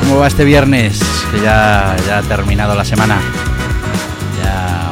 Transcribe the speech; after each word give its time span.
¿Cómo 0.00 0.18
va 0.18 0.26
este 0.26 0.44
viernes? 0.44 1.00
Que 1.30 1.40
ya, 1.40 1.96
ya 2.06 2.18
ha 2.18 2.22
terminado 2.22 2.74
la 2.74 2.84
semana. 2.84 3.20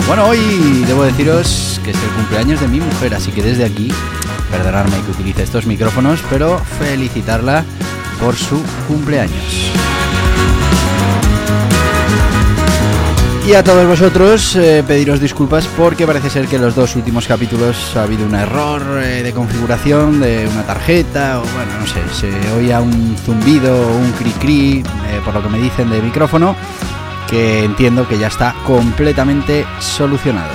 Bueno, 0.07 0.27
hoy 0.27 0.85
debo 0.87 1.03
deciros 1.03 1.81
que 1.83 1.91
es 1.91 1.97
el 1.97 2.11
cumpleaños 2.11 2.61
de 2.61 2.69
mi 2.69 2.79
mujer, 2.79 3.15
así 3.15 3.33
que 3.33 3.43
desde 3.43 3.65
aquí, 3.65 3.91
perdonadme 4.51 5.01
que 5.03 5.11
utilice 5.13 5.43
estos 5.43 5.65
micrófonos, 5.67 6.21
pero 6.29 6.59
felicitarla 6.79 7.65
por 8.21 8.37
su 8.37 8.63
cumpleaños. 8.87 9.73
Y 13.47 13.53
a 13.53 13.63
todos 13.63 13.87
vosotros 13.87 14.57
eh, 14.57 14.83
pediros 14.87 15.21
disculpas 15.21 15.67
porque 15.77 16.07
parece 16.07 16.31
ser 16.31 16.47
que 16.47 16.57
en 16.57 16.63
los 16.63 16.75
dos 16.75 16.97
últimos 16.97 17.27
capítulos 17.27 17.95
ha 17.95 18.05
habido 18.05 18.25
un 18.25 18.35
error 18.35 19.03
eh, 19.03 19.23
de 19.23 19.35
configuración 19.35 20.19
de 20.19 20.49
una 20.51 20.63
tarjeta 20.63 21.41
o 21.41 21.43
bueno, 21.43 21.79
no 21.79 21.87
sé, 21.87 22.01
se 22.15 22.53
oía 22.53 22.81
un 22.81 23.15
zumbido 23.19 23.77
o 23.77 23.97
un 23.99 24.13
cri 24.13 24.31
cri 24.31 24.79
eh, 24.79 25.21
por 25.23 25.35
lo 25.35 25.43
que 25.43 25.51
me 25.51 25.59
dicen 25.59 25.91
de 25.91 26.01
micrófono 26.01 26.57
que 27.29 27.65
entiendo 27.65 28.09
que 28.09 28.19
ya 28.19 28.29
está 28.29 28.55
completamente 28.65 29.67
solucionado. 29.79 30.53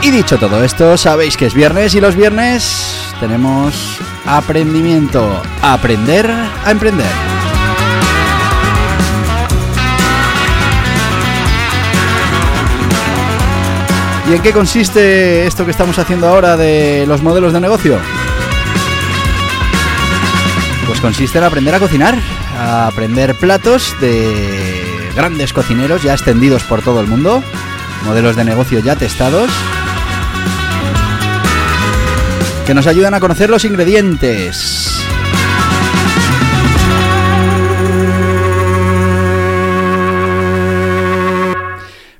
Y 0.00 0.10
dicho 0.10 0.38
todo 0.38 0.62
esto, 0.62 0.96
sabéis 0.96 1.36
que 1.36 1.46
es 1.46 1.54
viernes 1.54 1.96
y 1.96 2.00
los 2.00 2.14
viernes 2.14 3.12
tenemos 3.18 3.98
aprendimiento, 4.26 5.42
aprender 5.60 6.30
a 6.30 6.70
emprender. 6.70 7.33
¿Y 14.34 14.36
en 14.38 14.42
qué 14.42 14.52
consiste 14.52 15.46
esto 15.46 15.64
que 15.64 15.70
estamos 15.70 15.96
haciendo 15.96 16.26
ahora 16.26 16.56
de 16.56 17.04
los 17.06 17.22
modelos 17.22 17.52
de 17.52 17.60
negocio? 17.60 18.00
Pues 20.88 21.00
consiste 21.00 21.38
en 21.38 21.44
aprender 21.44 21.72
a 21.72 21.78
cocinar, 21.78 22.18
aprender 22.58 23.36
platos 23.36 23.94
de 24.00 25.12
grandes 25.14 25.52
cocineros 25.52 26.02
ya 26.02 26.14
extendidos 26.14 26.64
por 26.64 26.82
todo 26.82 27.00
el 27.00 27.06
mundo, 27.06 27.44
modelos 28.04 28.34
de 28.34 28.42
negocio 28.42 28.80
ya 28.80 28.96
testados, 28.96 29.48
que 32.66 32.74
nos 32.74 32.88
ayudan 32.88 33.14
a 33.14 33.20
conocer 33.20 33.50
los 33.50 33.64
ingredientes, 33.64 34.83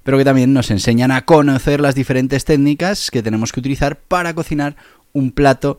pero 0.04 0.16
que 0.18 0.24
también 0.24 0.52
nos 0.52 0.70
enseñan 0.70 1.10
a 1.10 1.24
conocer 1.24 1.80
las 1.80 1.96
diferentes 1.96 2.44
técnicas 2.44 3.10
que 3.10 3.22
tenemos 3.22 3.52
que 3.52 3.60
utilizar 3.60 3.98
para 3.98 4.34
cocinar 4.34 4.76
un 5.12 5.32
plato 5.32 5.78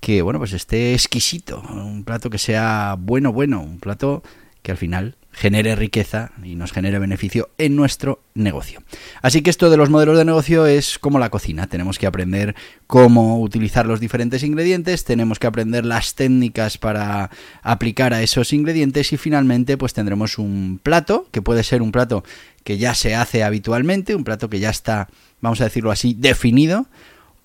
que, 0.00 0.22
bueno, 0.22 0.38
pues 0.38 0.52
esté 0.52 0.94
exquisito, 0.94 1.62
un 1.70 2.04
plato 2.04 2.30
que 2.30 2.38
sea 2.38 2.96
bueno, 2.98 3.32
bueno, 3.32 3.60
un 3.60 3.78
plato 3.78 4.22
que 4.62 4.72
al 4.72 4.78
final 4.78 5.16
genere 5.34 5.74
riqueza 5.74 6.30
y 6.42 6.54
nos 6.54 6.72
genere 6.72 6.98
beneficio 6.98 7.50
en 7.58 7.76
nuestro 7.76 8.20
negocio. 8.34 8.82
Así 9.20 9.42
que 9.42 9.50
esto 9.50 9.68
de 9.68 9.76
los 9.76 9.90
modelos 9.90 10.16
de 10.16 10.24
negocio 10.24 10.66
es 10.66 10.98
como 10.98 11.18
la 11.18 11.28
cocina. 11.30 11.66
Tenemos 11.66 11.98
que 11.98 12.06
aprender 12.06 12.54
cómo 12.86 13.40
utilizar 13.40 13.86
los 13.86 14.00
diferentes 14.00 14.42
ingredientes, 14.42 15.04
tenemos 15.04 15.38
que 15.38 15.46
aprender 15.46 15.84
las 15.84 16.14
técnicas 16.14 16.78
para 16.78 17.30
aplicar 17.62 18.14
a 18.14 18.22
esos 18.22 18.52
ingredientes 18.52 19.12
y 19.12 19.16
finalmente 19.16 19.76
pues 19.76 19.92
tendremos 19.92 20.38
un 20.38 20.80
plato, 20.82 21.28
que 21.32 21.42
puede 21.42 21.62
ser 21.64 21.82
un 21.82 21.92
plato 21.92 22.24
que 22.64 22.78
ya 22.78 22.94
se 22.94 23.14
hace 23.14 23.44
habitualmente, 23.44 24.14
un 24.14 24.24
plato 24.24 24.50
que 24.50 24.58
ya 24.58 24.70
está, 24.70 25.08
vamos 25.40 25.60
a 25.60 25.64
decirlo 25.64 25.90
así, 25.90 26.14
definido, 26.14 26.86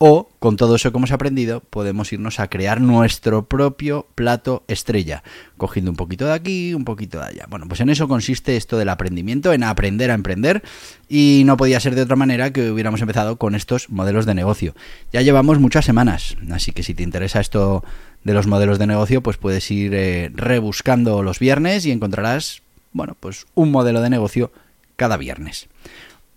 o 0.02 0.30
con 0.40 0.56
todo 0.56 0.76
eso 0.76 0.92
que 0.92 0.98
hemos 0.98 1.12
aprendido 1.12 1.60
podemos 1.60 2.12
irnos 2.14 2.40
a 2.40 2.48
crear 2.48 2.80
nuestro 2.80 3.50
propio 3.50 4.08
plato 4.16 4.64
estrella, 4.70 5.24
cogiendo 5.58 5.92
un 5.92 5.98
poquito 5.98 6.26
de 6.26 6.32
aquí, 6.32 6.74
un 6.74 6.86
poquito 6.86 7.20
de 7.20 7.26
allá. 7.26 7.46
Bueno, 7.50 7.68
pues 7.68 7.82
en 7.82 7.90
eso 7.90 8.08
consiste 8.08 8.56
esto 8.56 8.78
del 8.78 8.88
aprendimiento, 8.88 9.52
en 9.52 9.62
aprender 9.64 10.10
a 10.10 10.14
emprender 10.14 10.64
y 11.10 11.44
no 11.46 11.58
podía 11.58 11.82
ser 11.82 11.96
de 11.96 12.04
otra 12.04 12.16
manera 12.16 12.54
que 12.54 12.72
hubiéramos 12.72 13.02
empezado 13.02 13.36
con 13.36 13.56
estos 13.56 13.90
modelos 13.90 14.26
de 14.26 14.36
negocio. 14.36 14.74
Ya 15.12 15.22
llevamos 15.22 15.60
muchas 15.60 15.84
semanas, 15.84 16.38
así 16.50 16.72
que 16.72 16.84
si 16.84 16.94
te 16.94 17.04
interesa 17.04 17.42
esto 17.42 17.84
de 18.24 18.34
los 18.34 18.48
modelos 18.48 18.80
de 18.80 18.88
negocio, 18.88 19.22
pues 19.22 19.36
puedes 19.36 19.70
ir 19.70 19.94
eh, 19.94 20.32
rebuscando 20.34 21.24
los 21.24 21.40
viernes 21.40 21.86
y 21.86 21.92
encontrarás, 21.92 22.62
bueno, 22.94 23.18
pues 23.20 23.48
un 23.54 23.70
modelo 23.70 24.02
de 24.02 24.10
negocio 24.10 24.54
cada 25.00 25.18
viernes. 25.18 25.68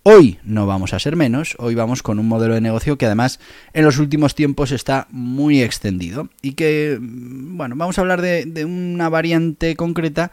Hoy 0.05 0.39
no 0.43 0.65
vamos 0.65 0.93
a 0.93 0.99
ser 0.99 1.15
menos, 1.15 1.55
hoy 1.59 1.75
vamos 1.75 2.01
con 2.01 2.17
un 2.17 2.27
modelo 2.27 2.55
de 2.55 2.61
negocio 2.61 2.97
que 2.97 3.05
además 3.05 3.39
en 3.73 3.85
los 3.85 3.99
últimos 3.99 4.35
tiempos 4.35 4.71
está 4.71 5.07
muy 5.11 5.61
extendido 5.61 6.29
y 6.41 6.53
que, 6.53 6.97
mm, 6.99 7.57
bueno, 7.57 7.75
vamos 7.77 7.97
a 7.97 8.01
hablar 8.01 8.21
de, 8.21 8.65
una 8.65 9.09
variante 9.09 9.75
concreta, 9.75 10.31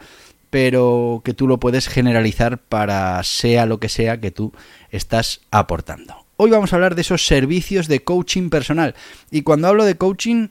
pero 0.49 1.21
que 1.23 1.33
tú 1.33 1.47
lo 1.47 1.59
puedes 1.59 1.87
generalizar 1.87 2.57
para 2.57 3.21
sea 3.23 3.65
lo 3.65 3.79
que 3.79 3.89
sea 3.89 4.19
que 4.19 4.31
tú 4.31 4.53
estás 4.91 5.41
aportando. 5.51 6.15
Hoy 6.37 6.51
vamos 6.51 6.73
a 6.73 6.77
hablar 6.77 6.95
de 6.95 7.01
esos 7.01 7.25
servicios 7.25 7.87
de 7.87 8.03
coaching 8.03 8.49
personal 8.49 8.95
y 9.29 9.43
cuando 9.43 9.67
hablo 9.67 9.85
de 9.85 9.95
coaching 9.95 10.47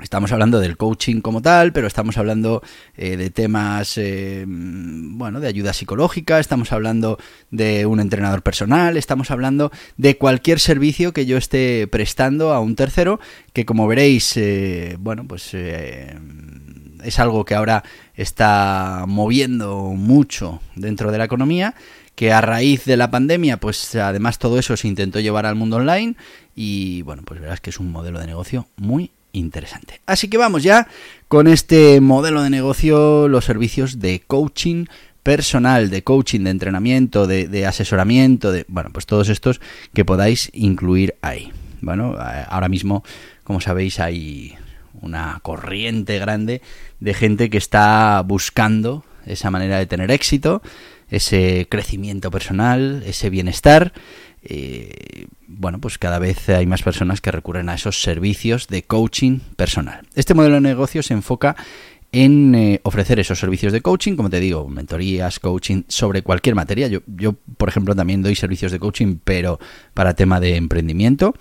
Estamos 0.00 0.30
hablando 0.30 0.60
del 0.60 0.76
coaching 0.76 1.20
como 1.20 1.42
tal, 1.42 1.72
pero 1.72 1.88
estamos 1.88 2.18
hablando 2.18 2.62
eh, 2.96 3.16
de 3.16 3.30
temas, 3.30 3.98
eh, 3.98 4.44
bueno, 4.46 5.40
de 5.40 5.48
ayuda 5.48 5.72
psicológica, 5.72 6.38
estamos 6.38 6.70
hablando 6.70 7.18
de 7.50 7.84
un 7.84 7.98
entrenador 7.98 8.42
personal, 8.42 8.96
estamos 8.96 9.32
hablando 9.32 9.72
de 9.96 10.16
cualquier 10.16 10.60
servicio 10.60 11.12
que 11.12 11.26
yo 11.26 11.36
esté 11.36 11.88
prestando 11.88 12.52
a 12.52 12.60
un 12.60 12.76
tercero, 12.76 13.18
que 13.52 13.66
como 13.66 13.88
veréis, 13.88 14.36
eh, 14.36 14.96
bueno, 15.00 15.26
pues 15.26 15.52
es 15.52 17.18
algo 17.18 17.44
que 17.44 17.56
ahora 17.56 17.82
está 18.14 19.04
moviendo 19.08 19.94
mucho 19.96 20.60
dentro 20.76 21.10
de 21.10 21.18
la 21.18 21.24
economía 21.24 21.74
que 22.14 22.32
a 22.32 22.40
raíz 22.40 22.84
de 22.84 22.96
la 22.96 23.10
pandemia, 23.10 23.58
pues 23.58 23.96
además 23.96 24.38
todo 24.38 24.60
eso 24.60 24.76
se 24.76 24.86
intentó 24.86 25.18
llevar 25.18 25.44
al 25.44 25.56
mundo 25.56 25.76
online 25.76 26.14
y 26.54 27.02
bueno, 27.02 27.22
pues 27.24 27.40
verás 27.40 27.60
que 27.60 27.70
es 27.70 27.80
un 27.80 27.90
modelo 27.90 28.20
de 28.20 28.26
negocio 28.26 28.68
muy 28.76 29.12
interesante. 29.32 30.00
Así 30.06 30.28
que 30.28 30.38
vamos 30.38 30.62
ya 30.62 30.88
con 31.28 31.46
este 31.46 32.00
modelo 32.00 32.42
de 32.42 32.50
negocio, 32.50 33.28
los 33.28 33.44
servicios 33.44 33.98
de 34.00 34.20
coaching 34.26 34.86
personal, 35.22 35.90
de 35.90 36.02
coaching, 36.02 36.40
de 36.40 36.50
entrenamiento, 36.50 37.26
de, 37.26 37.66
asesoramiento, 37.66 38.50
de, 38.50 38.64
bueno, 38.68 38.90
pues 38.92 39.06
todos 39.06 39.28
estos 39.28 39.60
que 39.92 40.04
podáis 40.04 40.50
incluir 40.54 41.16
ahí. 41.20 41.52
Bueno, 41.80 42.16
ahora 42.48 42.68
mismo, 42.68 43.04
como 43.44 43.60
sabéis, 43.60 44.00
hay 44.00 44.54
una 45.00 45.38
corriente 45.42 46.18
grande 46.18 46.62
de 47.00 47.14
gente 47.14 47.50
que 47.50 47.58
está 47.58 48.22
buscando 48.26 49.04
esa 49.26 49.50
manera 49.50 49.78
de 49.78 49.86
tener 49.86 50.10
éxito, 50.10 50.62
ese 51.10 51.66
crecimiento 51.70 52.30
personal, 52.30 53.02
ese 53.06 53.30
bienestar 53.30 53.92
eh, 54.42 55.26
bueno, 55.46 55.80
pues 55.80 55.98
cada 55.98 56.18
vez 56.18 56.48
hay 56.48 56.66
más 56.66 56.82
personas 56.82 57.20
que 57.20 57.32
recurren 57.32 57.68
a 57.68 57.74
esos 57.74 58.02
servicios 58.02 58.68
de 58.68 58.82
coaching 58.82 59.40
personal. 59.56 60.06
Este 60.14 60.34
modelo 60.34 60.56
de 60.56 60.60
negocio 60.60 61.02
se 61.02 61.14
enfoca 61.14 61.56
en 62.10 62.54
eh, 62.54 62.80
ofrecer 62.84 63.20
esos 63.20 63.38
servicios 63.38 63.72
de 63.72 63.82
coaching, 63.82 64.16
como 64.16 64.30
te 64.30 64.40
digo, 64.40 64.66
mentorías, 64.68 65.38
coaching 65.40 65.82
sobre 65.88 66.22
cualquier 66.22 66.54
materia. 66.54 66.88
Yo, 66.88 67.00
yo 67.06 67.34
por 67.56 67.68
ejemplo, 67.68 67.94
también 67.94 68.22
doy 68.22 68.34
servicios 68.34 68.72
de 68.72 68.78
coaching, 68.78 69.18
pero 69.22 69.58
para 69.94 70.14
tema 70.14 70.40
de 70.40 70.56
emprendimiento. 70.56 71.34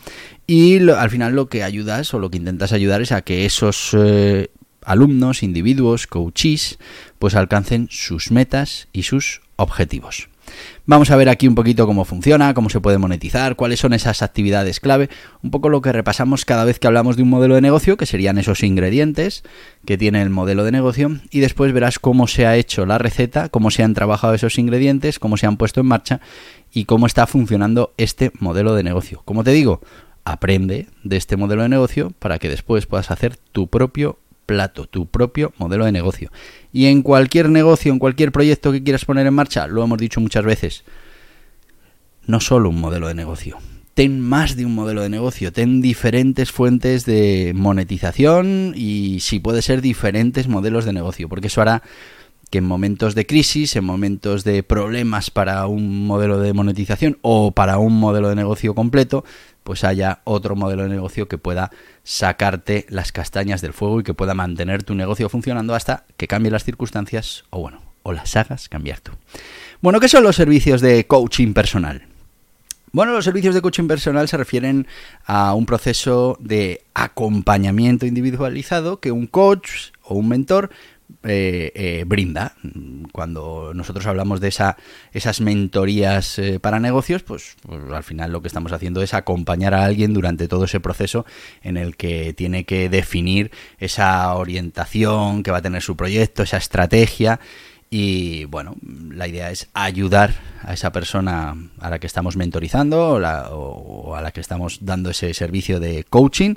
Y 0.45 0.89
al 0.89 1.09
final 1.09 1.35
lo 1.35 1.47
que 1.47 1.63
ayudas 1.63 2.13
o 2.13 2.19
lo 2.19 2.29
que 2.29 2.37
intentas 2.37 2.73
ayudar 2.73 3.01
es 3.01 3.11
a 3.11 3.21
que 3.21 3.45
esos 3.45 3.95
eh, 3.97 4.49
alumnos, 4.83 5.43
individuos, 5.43 6.07
coaches, 6.07 6.79
pues 7.19 7.35
alcancen 7.35 7.87
sus 7.89 8.31
metas 8.31 8.87
y 8.91 9.03
sus 9.03 9.41
objetivos. 9.55 10.29
Vamos 10.85 11.11
a 11.11 11.15
ver 11.15 11.29
aquí 11.29 11.47
un 11.47 11.55
poquito 11.55 11.85
cómo 11.85 12.05
funciona, 12.05 12.53
cómo 12.53 12.69
se 12.69 12.79
puede 12.79 12.97
monetizar, 12.97 13.55
cuáles 13.55 13.79
son 13.79 13.93
esas 13.93 14.21
actividades 14.21 14.79
clave, 14.79 15.09
un 15.41 15.51
poco 15.51 15.69
lo 15.69 15.81
que 15.81 15.91
repasamos 15.91 16.45
cada 16.45 16.65
vez 16.65 16.79
que 16.79 16.87
hablamos 16.87 17.17
de 17.17 17.23
un 17.23 17.29
modelo 17.29 17.55
de 17.55 17.61
negocio, 17.61 17.97
que 17.97 18.05
serían 18.05 18.37
esos 18.37 18.63
ingredientes 18.63 19.43
que 19.85 19.97
tiene 19.97 20.21
el 20.21 20.29
modelo 20.29 20.63
de 20.63 20.71
negocio, 20.71 21.19
y 21.29 21.39
después 21.39 21.73
verás 21.73 21.99
cómo 21.99 22.27
se 22.27 22.45
ha 22.45 22.55
hecho 22.55 22.85
la 22.85 22.97
receta, 22.97 23.49
cómo 23.49 23.71
se 23.71 23.83
han 23.83 23.93
trabajado 23.93 24.33
esos 24.33 24.57
ingredientes, 24.57 25.19
cómo 25.19 25.37
se 25.37 25.47
han 25.47 25.57
puesto 25.57 25.81
en 25.81 25.87
marcha 25.87 26.21
y 26.73 26.85
cómo 26.85 27.05
está 27.05 27.27
funcionando 27.27 27.93
este 27.97 28.31
modelo 28.39 28.73
de 28.73 28.83
negocio. 28.83 29.21
Como 29.25 29.43
te 29.43 29.51
digo, 29.51 29.81
aprende 30.23 30.87
de 31.03 31.17
este 31.17 31.37
modelo 31.37 31.63
de 31.63 31.69
negocio 31.69 32.11
para 32.19 32.37
que 32.37 32.49
después 32.49 32.85
puedas 32.85 33.11
hacer 33.11 33.37
tu 33.37 33.67
propio 33.67 34.19
plato, 34.47 34.87
tu 34.87 35.05
propio 35.05 35.53
modelo 35.59 35.85
de 35.85 35.91
negocio. 35.91 36.31
Y 36.73 36.87
en 36.87 37.03
cualquier 37.03 37.49
negocio, 37.49 37.91
en 37.91 37.99
cualquier 37.99 38.31
proyecto 38.31 38.71
que 38.71 38.81
quieras 38.81 39.05
poner 39.05 39.27
en 39.27 39.35
marcha, 39.35 39.67
lo 39.67 39.83
hemos 39.83 39.99
dicho 39.99 40.19
muchas 40.19 40.43
veces, 40.43 40.83
no 42.25 42.39
solo 42.39 42.69
un 42.69 42.79
modelo 42.79 43.07
de 43.07 43.13
negocio. 43.13 43.59
Ten 43.93 44.19
más 44.19 44.55
de 44.55 44.65
un 44.65 44.75
modelo 44.75 45.01
de 45.01 45.09
negocio, 45.09 45.51
ten 45.51 45.81
diferentes 45.81 46.51
fuentes 46.51 47.05
de 47.05 47.51
monetización 47.55 48.73
y 48.75 49.19
si 49.21 49.39
puede 49.39 49.61
ser 49.61 49.81
diferentes 49.81 50.47
modelos 50.47 50.85
de 50.85 50.93
negocio, 50.93 51.29
porque 51.29 51.47
eso 51.47 51.61
hará 51.61 51.83
que 52.49 52.59
en 52.59 52.65
momentos 52.65 53.15
de 53.15 53.25
crisis, 53.25 53.75
en 53.75 53.83
momentos 53.83 54.43
de 54.43 54.63
problemas 54.63 55.31
para 55.31 55.67
un 55.67 56.05
modelo 56.05 56.39
de 56.39 56.53
monetización 56.53 57.17
o 57.21 57.51
para 57.51 57.77
un 57.77 57.99
modelo 57.99 58.29
de 58.29 58.35
negocio 58.35 58.73
completo, 58.73 59.25
pues 59.67 59.83
haya 59.83 60.21
otro 60.23 60.55
modelo 60.55 60.83
de 60.83 60.87
negocio 60.87 61.27
que 61.27 61.37
pueda 61.37 61.71
sacarte 62.05 62.85
las 62.87 63.11
castañas 63.11 63.59
del 63.59 63.73
fuego 63.73 63.99
y 63.99 64.03
que 64.03 64.13
pueda 64.13 64.33
mantener 64.33 64.83
tu 64.83 64.95
negocio 64.95 65.27
funcionando 65.27 65.75
hasta 65.75 66.05
que 66.15 66.25
cambien 66.25 66.53
las 66.53 66.63
circunstancias 66.63 67.43
o 67.49 67.59
bueno, 67.59 67.81
o 68.01 68.13
las 68.13 68.37
hagas 68.37 68.69
cambiar 68.69 69.01
tú. 69.01 69.11
Bueno, 69.81 69.99
¿qué 69.99 70.07
son 70.07 70.23
los 70.23 70.37
servicios 70.37 70.79
de 70.79 71.05
coaching 71.05 71.53
personal? 71.53 72.07
Bueno, 72.93 73.11
los 73.11 73.25
servicios 73.25 73.53
de 73.53 73.61
coaching 73.61 73.89
personal 73.89 74.29
se 74.29 74.37
refieren 74.37 74.87
a 75.25 75.53
un 75.53 75.65
proceso 75.65 76.37
de 76.39 76.85
acompañamiento 76.93 78.05
individualizado 78.05 79.01
que 79.01 79.11
un 79.11 79.27
coach 79.27 79.91
o 80.01 80.15
un 80.15 80.29
mentor 80.29 80.69
eh, 81.23 81.71
eh, 81.73 82.03
brinda. 82.05 82.53
Cuando 83.11 83.73
nosotros 83.73 84.05
hablamos 84.05 84.39
de 84.39 84.49
esa, 84.49 84.77
esas 85.11 85.41
mentorías 85.41 86.37
eh, 86.37 86.59
para 86.59 86.79
negocios, 86.79 87.23
pues, 87.23 87.55
pues, 87.61 87.81
al 87.91 88.03
final 88.03 88.31
lo 88.31 88.41
que 88.41 88.47
estamos 88.47 88.71
haciendo 88.71 89.01
es 89.01 89.13
acompañar 89.13 89.73
a 89.73 89.83
alguien 89.83 90.13
durante 90.13 90.47
todo 90.47 90.65
ese 90.65 90.79
proceso 90.79 91.25
en 91.63 91.77
el 91.77 91.97
que 91.97 92.33
tiene 92.33 92.65
que 92.65 92.89
definir 92.89 93.51
esa 93.79 94.33
orientación 94.35 95.43
que 95.43 95.51
va 95.51 95.57
a 95.57 95.61
tener 95.61 95.81
su 95.81 95.95
proyecto, 95.95 96.43
esa 96.43 96.57
estrategia. 96.57 97.39
Y 97.89 98.45
bueno, 98.45 98.75
la 98.81 99.29
idea 99.29 99.49
es 99.49 99.69
ayudar 99.73 100.33
a 100.61 100.73
esa 100.73 100.91
persona 100.91 101.55
a 101.79 101.89
la 101.89 101.99
que 101.99 102.07
estamos 102.07 102.35
mentorizando 102.35 103.13
o 103.51 104.15
a 104.15 104.21
la 104.21 104.31
que 104.31 104.41
estamos 104.41 104.79
dando 104.81 105.09
ese 105.09 105.33
servicio 105.33 105.79
de 105.79 106.03
coaching 106.03 106.55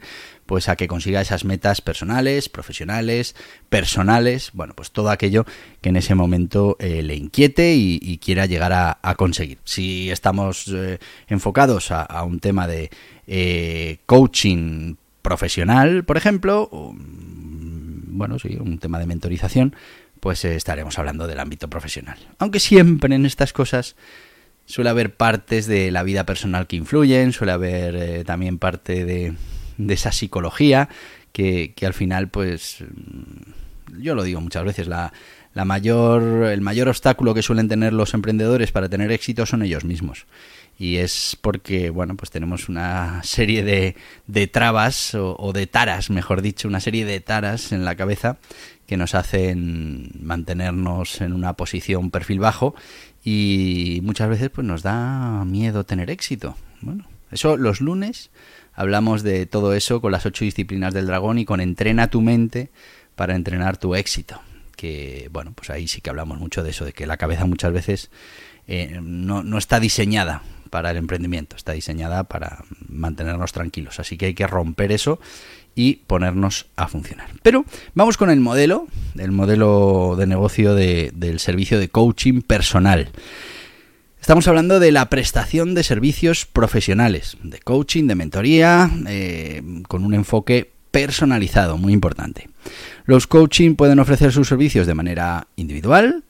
pues 0.51 0.69
a 0.69 0.75
que 0.75 0.89
consiga 0.89 1.21
esas 1.21 1.45
metas 1.45 1.81
personales, 1.81 2.49
profesionales, 2.49 3.37
personales, 3.69 4.51
bueno, 4.53 4.75
pues 4.75 4.91
todo 4.91 5.11
aquello 5.11 5.47
que 5.81 5.91
en 5.91 5.97
ese 5.97 6.17
momento 6.17 6.77
eh, 6.81 7.05
le 7.05 7.15
inquiete 7.15 7.77
y, 7.77 8.19
quiera 8.19 8.47
llegar 8.47 8.73
a, 8.73 9.15
conseguir. 9.15 9.59
Si 9.63 10.11
estamos 10.11 10.67
eh, 10.75 10.99
enfocados 11.29 11.93
a, 11.93 12.25
un 12.25 12.41
tema 12.41 12.67
de 12.67 12.91
eh, 13.29 13.99
coaching 14.07 14.97
profesional, 15.23 16.03
por 16.03 16.17
ejemplo, 16.17 16.69
mm, 16.73 18.19
bueno, 18.19 18.41
sí, 18.41 18.59
un 18.59 18.79
tema 18.81 18.99
de 18.99 19.07
mentorización, 19.07 19.77
pues 20.19 20.45
estaremos 20.45 20.99
hablando 20.99 21.29
del 21.29 21.39
ámbito 21.39 21.71
profesional. 21.71 22.19
Aunque 22.41 22.59
siempre 22.59 23.15
en 23.15 23.25
estas 23.25 23.53
cosas 23.53 23.95
suele 24.67 24.91
haber 24.91 25.15
partes 25.15 25.69
de 25.69 25.93
la 25.93 26.03
vida 26.03 26.27
personal 26.27 26.67
que 26.67 26.75
influyen, 26.75 27.33
suele 27.33 27.53
haber 27.53 28.25
también 28.25 28.59
parte 28.59 29.05
de 29.05 29.35
de 29.87 29.95
esa 29.95 30.13
psicología 30.13 30.89
que, 31.33 31.75
al 31.83 31.95
final, 31.95 32.29
pues, 32.29 32.79
mm, 32.81 34.03
yo 34.03 34.15
lo 34.15 34.23
digo 34.23 34.41
muchas 34.41 34.65
veces, 34.65 34.89
la, 34.89 35.13
la 35.55 35.65
mayor, 35.65 36.23
el 36.45 36.61
mayor 36.61 36.89
obstáculo 36.89 37.35
que 37.35 37.43
suelen 37.43 37.69
tener 37.69 37.93
los 37.93 38.15
emprendedores 38.15 38.73
para 38.73 38.89
tener 38.89 39.11
éxito 39.13 39.47
son 39.47 39.63
ellos 39.63 39.85
mismos. 39.85 40.27
Y 40.79 40.97
es 40.97 41.37
porque, 41.41 41.91
bueno, 41.91 42.17
pues 42.17 42.31
tenemos 42.31 42.71
una 42.71 43.23
serie 43.23 43.63
de, 43.63 43.97
de 44.27 44.47
trabas 44.47 45.15
o, 45.15 45.37
o, 45.39 45.53
de 45.53 45.67
taras, 45.67 46.09
mejor 46.09 46.41
dicho, 46.41 46.69
una 46.69 46.81
serie 46.81 47.05
de 47.05 47.21
taras 47.21 47.73
en 47.73 47.85
la 47.85 47.97
cabeza 47.97 48.39
que 48.87 48.97
nos 48.97 49.15
hacen 49.15 50.11
mantenernos 50.21 51.21
en 51.21 51.35
una 51.35 51.53
posición 51.53 52.11
perfil 52.11 52.41
bajo 52.41 52.75
y 53.23 54.01
muchas 54.03 54.29
veces 54.31 54.51
pues 54.51 54.67
nos 54.67 54.83
da 54.83 55.45
miedo 55.45 55.85
tener 55.85 56.11
éxito. 56.11 56.57
Bueno, 56.81 57.05
eso 57.31 57.57
los 57.57 57.81
lunes 57.81 58.31
hablamos 58.75 59.23
de 59.23 59.47
todo 59.47 59.75
eso 59.75 60.01
con 60.01 60.13
las 60.13 60.27
ocho 60.27 60.45
disciplinas 60.45 60.95
del 60.95 61.07
dragón 61.07 61.39
y 61.39 61.45
con 61.45 61.61
entrena 61.61 62.09
tu 62.09 62.21
mente 62.21 62.71
para 63.15 63.35
entrenar 63.35 63.77
tu 63.77 63.95
éxito. 63.95 64.41
Que 64.77 65.29
bueno, 65.31 65.53
pues 65.55 65.71
ahí 65.71 65.87
sí 65.87 66.01
que 66.01 66.11
hablamos 66.11 66.39
mucho 66.39 66.63
de 66.63 66.71
eso, 66.71 66.85
de 66.85 66.93
que 66.93 67.07
la 67.07 67.19
cabeza 67.19 67.45
muchas 67.45 67.73
veces 67.73 68.11
eh, 68.67 68.99
no, 69.03 69.43
no 69.43 69.59
está 69.59 69.81
diseñada 69.81 70.43
para 70.71 70.93
el 70.93 70.97
emprendimiento, 70.97 71.57
está 71.57 71.73
diseñada 71.73 72.25
para 72.25 72.65
mantenernos 72.89 73.53
tranquilos. 73.53 74.01
Así 74.01 74.17
que 74.17 74.27
hay 74.27 74.35
que 74.35 74.47
romper 74.47 74.93
eso 74.93 75.21
y 75.75 75.97
ponernos 76.07 76.67
a 76.77 76.89
funcionar. 76.89 77.29
Pero 77.43 77.65
vamos 77.95 78.17
con 78.17 78.31
el 78.31 78.41
modelo, 78.41 78.87
el 79.19 79.33
modelo 79.33 80.15
de 80.17 80.27
negocio 80.27 80.75
del 80.75 81.41
servicio 81.41 81.79
de 81.79 81.89
coaching 81.89 82.41
personal. 82.41 83.11
Estamos 84.21 84.47
hablando 84.49 84.81
de 84.81 84.93
la 84.93 85.09
prestación 85.09 85.75
de 85.75 85.83
servicios 85.83 86.45
profesionales, 86.45 87.39
de 87.43 87.59
coaching, 87.59 88.07
de 88.07 88.15
mentoría, 88.15 88.91
eh, 89.09 89.63
con 89.89 90.05
un 90.05 90.13
enfoque 90.13 90.71
personalizado, 90.91 91.79
muy 91.79 91.95
importante. 91.95 92.51
Los 93.07 93.27
coaching 93.27 93.77
pueden 93.77 93.99
ofrecer 93.99 94.31
sus 94.31 94.47
servicios 94.47 94.87
de 94.87 94.95
manera 94.95 95.49
individual, 95.57 96.23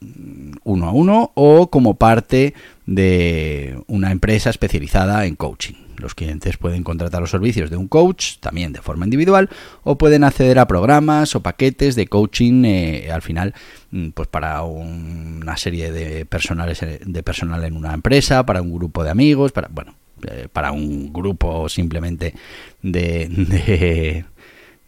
uno 0.63 0.87
a 0.87 0.91
uno, 0.91 1.31
o 1.35 1.69
como 1.69 1.95
parte 1.95 2.53
de 2.85 3.77
una 3.87 4.11
empresa 4.11 4.49
especializada 4.49 5.25
en 5.25 5.35
coaching. 5.35 5.75
Los 6.01 6.15
clientes 6.15 6.57
pueden 6.57 6.83
contratar 6.83 7.21
los 7.21 7.29
servicios 7.29 7.69
de 7.69 7.77
un 7.77 7.87
coach, 7.87 8.37
también 8.39 8.73
de 8.73 8.81
forma 8.81 9.05
individual, 9.05 9.49
o 9.83 9.97
pueden 9.97 10.23
acceder 10.23 10.59
a 10.59 10.67
programas 10.67 11.35
o 11.35 11.41
paquetes 11.41 11.95
de 11.95 12.07
coaching 12.07 12.65
eh, 12.65 13.11
al 13.11 13.21
final, 13.21 13.53
mm, 13.91 14.09
pues 14.09 14.27
para 14.27 14.63
una 14.63 15.57
serie 15.57 15.91
de 15.91 16.25
personales 16.25 16.81
eh, 16.83 16.99
de 17.05 17.23
personal 17.23 17.63
en 17.63 17.75
una 17.75 17.93
empresa, 17.93 18.45
para 18.45 18.61
un 18.61 18.73
grupo 18.73 19.03
de 19.03 19.11
amigos, 19.11 19.51
para 19.51 19.67
bueno, 19.71 19.95
eh, 20.27 20.47
para 20.51 20.71
un 20.71 21.13
grupo 21.13 21.69
simplemente 21.69 22.33
de, 22.81 24.25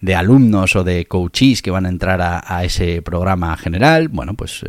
de, 0.01 0.15
alumnos 0.15 0.75
o 0.75 0.84
de 0.84 1.05
coaches 1.05 1.62
que 1.62 1.72
van 1.72 1.86
a 1.86 1.89
entrar 1.89 2.22
a, 2.22 2.63
ese 2.63 3.01
programa 3.01 3.55
general. 3.58 4.10
Bueno, 4.10 4.34
pues 4.34 4.65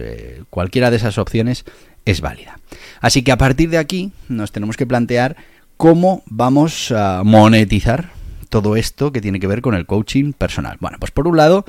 cualquiera 0.51 0.91
de 0.91 0.97
esas 0.97 1.19
opciones 1.19 1.65
es 2.05 2.21
válida. 2.21 2.59
Así 3.01 3.23
que 3.23 3.33
a 3.33 3.39
partir 3.39 3.71
de 3.71 3.79
aquí 3.79 4.13
nos 4.29 4.53
tenemos 4.53 4.77
que 4.77 4.87
plantear 4.87 5.37
cómo 5.77 6.23
vamos 6.27 6.93
a 6.93 7.23
monetizar 7.25 8.11
todo 8.49 8.77
esto 8.77 9.13
que 9.13 9.21
tiene 9.21 9.41
que 9.41 9.47
ver 9.47 9.61
con 9.61 9.75
el 9.75 9.87
coaching 9.87 10.33
personal. 10.33 10.77
Bueno, 10.81 10.99
pues 11.01 11.11
por 11.11 11.27
un 11.27 11.37
lado, 11.37 11.65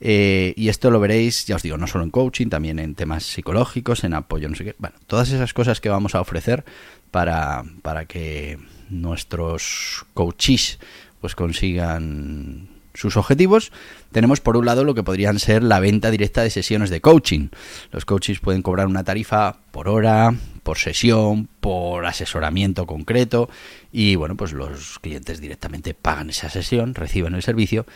eh, 0.00 0.52
y 0.56 0.68
esto 0.68 0.90
lo 0.90 1.00
veréis, 1.00 1.46
ya 1.46 1.56
os 1.56 1.62
digo, 1.62 1.78
no 1.78 1.86
solo 1.86 2.04
en 2.04 2.10
coaching, 2.10 2.48
también 2.48 2.78
en 2.78 2.94
temas 2.94 3.24
psicológicos, 3.24 4.04
en 4.04 4.14
apoyo, 4.14 4.48
no 4.48 4.56
sé 4.56 4.64
qué. 4.64 4.74
Bueno, 4.78 4.96
todas 5.06 5.30
esas 5.30 5.54
cosas 5.54 5.80
que 5.80 5.88
vamos 5.88 6.14
a 6.14 6.20
ofrecer 6.20 6.64
para, 7.10 7.64
para 7.82 8.06
que 8.06 8.58
nuestros 8.90 10.04
coaches 10.14 10.78
pues 11.20 11.34
consigan 11.34 12.68
sus 12.92 13.16
objetivos, 13.16 13.72
tenemos 14.12 14.40
por 14.40 14.56
un 14.56 14.66
lado 14.66 14.84
lo 14.84 14.94
que 14.94 15.02
podrían 15.02 15.38
ser 15.38 15.62
la 15.62 15.80
venta 15.80 16.10
directa 16.10 16.42
de 16.42 16.50
sesiones 16.50 16.90
de 16.90 17.00
coaching. 17.00 17.48
Los 17.90 18.04
coaches 18.04 18.40
pueden 18.40 18.62
cobrar 18.62 18.86
una 18.86 19.04
tarifa 19.04 19.56
por 19.70 19.88
hora, 19.88 20.34
por 20.64 20.78
sesión, 20.78 21.48
por 21.60 22.06
asesoramiento 22.06 22.86
concreto 22.86 23.48
y 23.92 24.16
bueno, 24.16 24.36
pues 24.36 24.52
los 24.52 24.98
clientes 24.98 25.40
directamente 25.40 25.94
pagan 25.94 26.30
esa 26.30 26.48
sesión, 26.48 26.96
reciben 26.96 27.34
el 27.34 27.42
servicio 27.42 27.86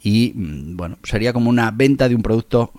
y 0.00 0.32
mm, 0.36 0.76
bueno, 0.76 0.98
sería 1.02 1.32
como 1.32 1.50
una 1.50 1.72
venta 1.72 2.08
de 2.08 2.14
un 2.14 2.22
producto 2.22 2.72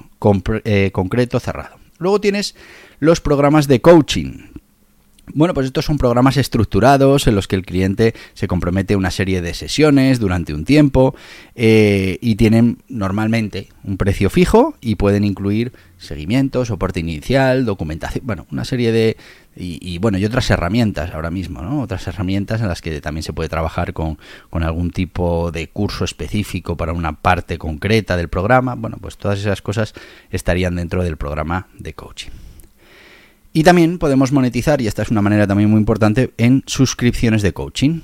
eh, 0.63 0.91
concreto 0.93 1.39
cerrado. 1.41 1.77
Luego 1.97 2.21
tienes 2.21 2.55
los 2.99 3.19
programas 3.19 3.67
de 3.67 3.81
coaching. 3.81 4.53
Bueno, 5.33 5.53
pues 5.53 5.67
estos 5.67 5.85
son 5.85 5.97
programas 5.97 6.37
estructurados 6.37 7.27
en 7.27 7.35
los 7.35 7.47
que 7.47 7.55
el 7.55 7.65
cliente 7.65 8.15
se 8.33 8.47
compromete 8.47 8.95
a 8.95 8.97
una 8.97 9.11
serie 9.11 9.41
de 9.41 9.53
sesiones 9.53 10.19
durante 10.19 10.53
un 10.53 10.65
tiempo 10.65 11.15
eh, 11.55 12.17
y 12.21 12.35
tienen 12.35 12.79
normalmente 12.87 13.69
un 13.83 13.97
precio 13.97 14.29
fijo 14.29 14.75
y 14.81 14.95
pueden 14.95 15.23
incluir 15.23 15.71
seguimiento, 15.97 16.65
soporte 16.65 16.99
inicial, 16.99 17.65
documentación, 17.65 18.25
bueno, 18.25 18.47
una 18.51 18.65
serie 18.65 18.91
de... 18.91 19.17
Y, 19.61 19.97
bueno, 19.97 20.17
y 20.17 20.23
otras 20.23 20.49
herramientas 20.51 21.13
ahora 21.13 21.31
mismo, 21.31 21.61
¿no? 21.61 21.81
Otras 21.81 22.07
herramientas 22.07 22.61
en 22.61 22.69
las 22.69 22.81
que 22.81 23.01
también 23.01 23.23
se 23.23 23.33
puede 23.33 23.49
trabajar 23.49 23.91
con, 23.91 24.17
con 24.49 24.63
algún 24.63 24.89
tipo 24.91 25.51
de 25.51 25.67
curso 25.67 26.05
específico 26.05 26.77
para 26.77 26.93
una 26.93 27.19
parte 27.19 27.57
concreta 27.57 28.15
del 28.15 28.29
programa. 28.29 28.75
Bueno, 28.75 28.97
pues 29.01 29.17
todas 29.17 29.37
esas 29.37 29.61
cosas 29.61 29.93
estarían 30.31 30.77
dentro 30.77 31.03
del 31.03 31.17
programa 31.17 31.67
de 31.77 31.93
coaching. 31.93 32.48
Y 33.51 33.63
también 33.63 33.97
podemos 33.97 34.31
monetizar, 34.31 34.79
y 34.79 34.87
esta 34.87 35.01
es 35.01 35.09
una 35.09 35.21
manera 35.21 35.47
también 35.47 35.71
muy 35.71 35.79
importante, 35.79 36.31
en 36.37 36.63
suscripciones 36.67 37.41
de 37.41 37.51
coaching. 37.51 38.01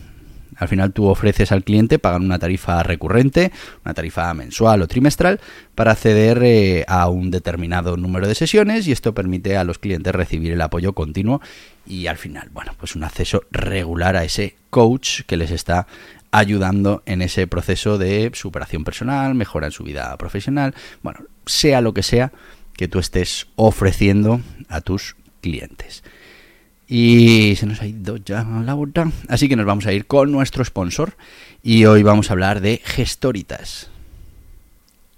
Al 0.58 0.68
final 0.68 0.94
tú 0.94 1.06
ofreces 1.06 1.52
al 1.52 1.64
cliente, 1.64 2.00
pagan 2.00 2.24
una 2.24 2.40
tarifa 2.40 2.82
recurrente, 2.82 3.52
una 3.84 3.94
tarifa 3.94 4.34
mensual 4.34 4.82
o 4.82 4.88
trimestral, 4.88 5.40
para 5.76 5.92
acceder 5.92 6.42
eh, 6.44 6.86
a 6.88 7.10
un 7.10 7.30
determinado 7.30 7.98
número 7.98 8.28
de 8.28 8.36
sesiones 8.36 8.88
y 8.88 8.92
esto 8.92 9.14
permite 9.14 9.58
a 9.58 9.66
los 9.66 9.80
clientes 9.80 10.16
recibir 10.16 10.54
el 10.54 10.62
apoyo 10.62 10.94
continuo 10.94 11.42
y 11.86 12.08
al 12.08 12.18
final, 12.18 12.50
bueno, 12.54 12.74
pues 12.80 12.96
un 12.96 13.04
acceso 13.04 13.44
regular 13.52 14.16
a 14.16 14.24
ese 14.24 14.56
coach 14.70 15.22
que 15.28 15.38
les 15.38 15.52
está 15.52 15.88
ayudando 16.32 17.04
en 17.06 17.22
ese 17.22 17.48
proceso 17.48 17.98
de 17.98 18.32
superación 18.34 18.84
personal, 18.84 19.36
mejora 19.36 19.68
en 19.68 19.72
su 19.72 19.84
vida 19.84 20.16
profesional, 20.18 20.74
bueno, 21.04 21.20
sea 21.46 21.82
lo 21.82 21.94
que 21.94 22.04
sea 22.04 22.32
que 22.78 22.88
tú 22.88 23.00
estés 23.00 23.48
ofreciendo 23.56 24.42
a 24.70 24.82
tus 24.82 25.16
clientes. 25.46 26.04
Y 26.88 27.56
se 27.56 27.68
nos 27.68 27.80
ha 27.80 27.86
ido 27.86 28.18
ya 28.18 28.44
la 28.44 28.74
bota. 28.74 29.12
Así 29.30 29.48
que 29.48 29.56
nos 29.56 29.68
vamos 29.68 29.86
a 29.86 29.94
ir 29.94 30.08
con 30.08 30.32
nuestro 30.32 30.66
sponsor. 30.66 31.18
Y 31.62 31.86
hoy 31.86 32.02
vamos 32.02 32.30
a 32.30 32.34
hablar 32.34 32.62
de 32.62 32.82
Gestoritas. 32.84 33.92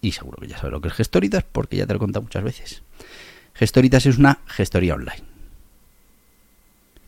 Y 0.01 0.11
seguro 0.11 0.37
que 0.41 0.49
ya 0.49 0.57
sabes 0.57 0.73
lo 0.73 0.81
que 0.81 0.89
es 0.89 0.93
Gestoritas 0.93 1.45
porque 1.49 1.77
ya 1.77 1.85
te 1.85 1.93
lo 1.93 1.97
he 1.97 1.99
contado 1.99 2.23
muchas 2.23 2.43
veces. 2.43 2.83
Gestoritas 3.53 4.05
es 4.05 4.17
una 4.17 4.39
gestoría 4.47 4.95
online. 4.95 5.23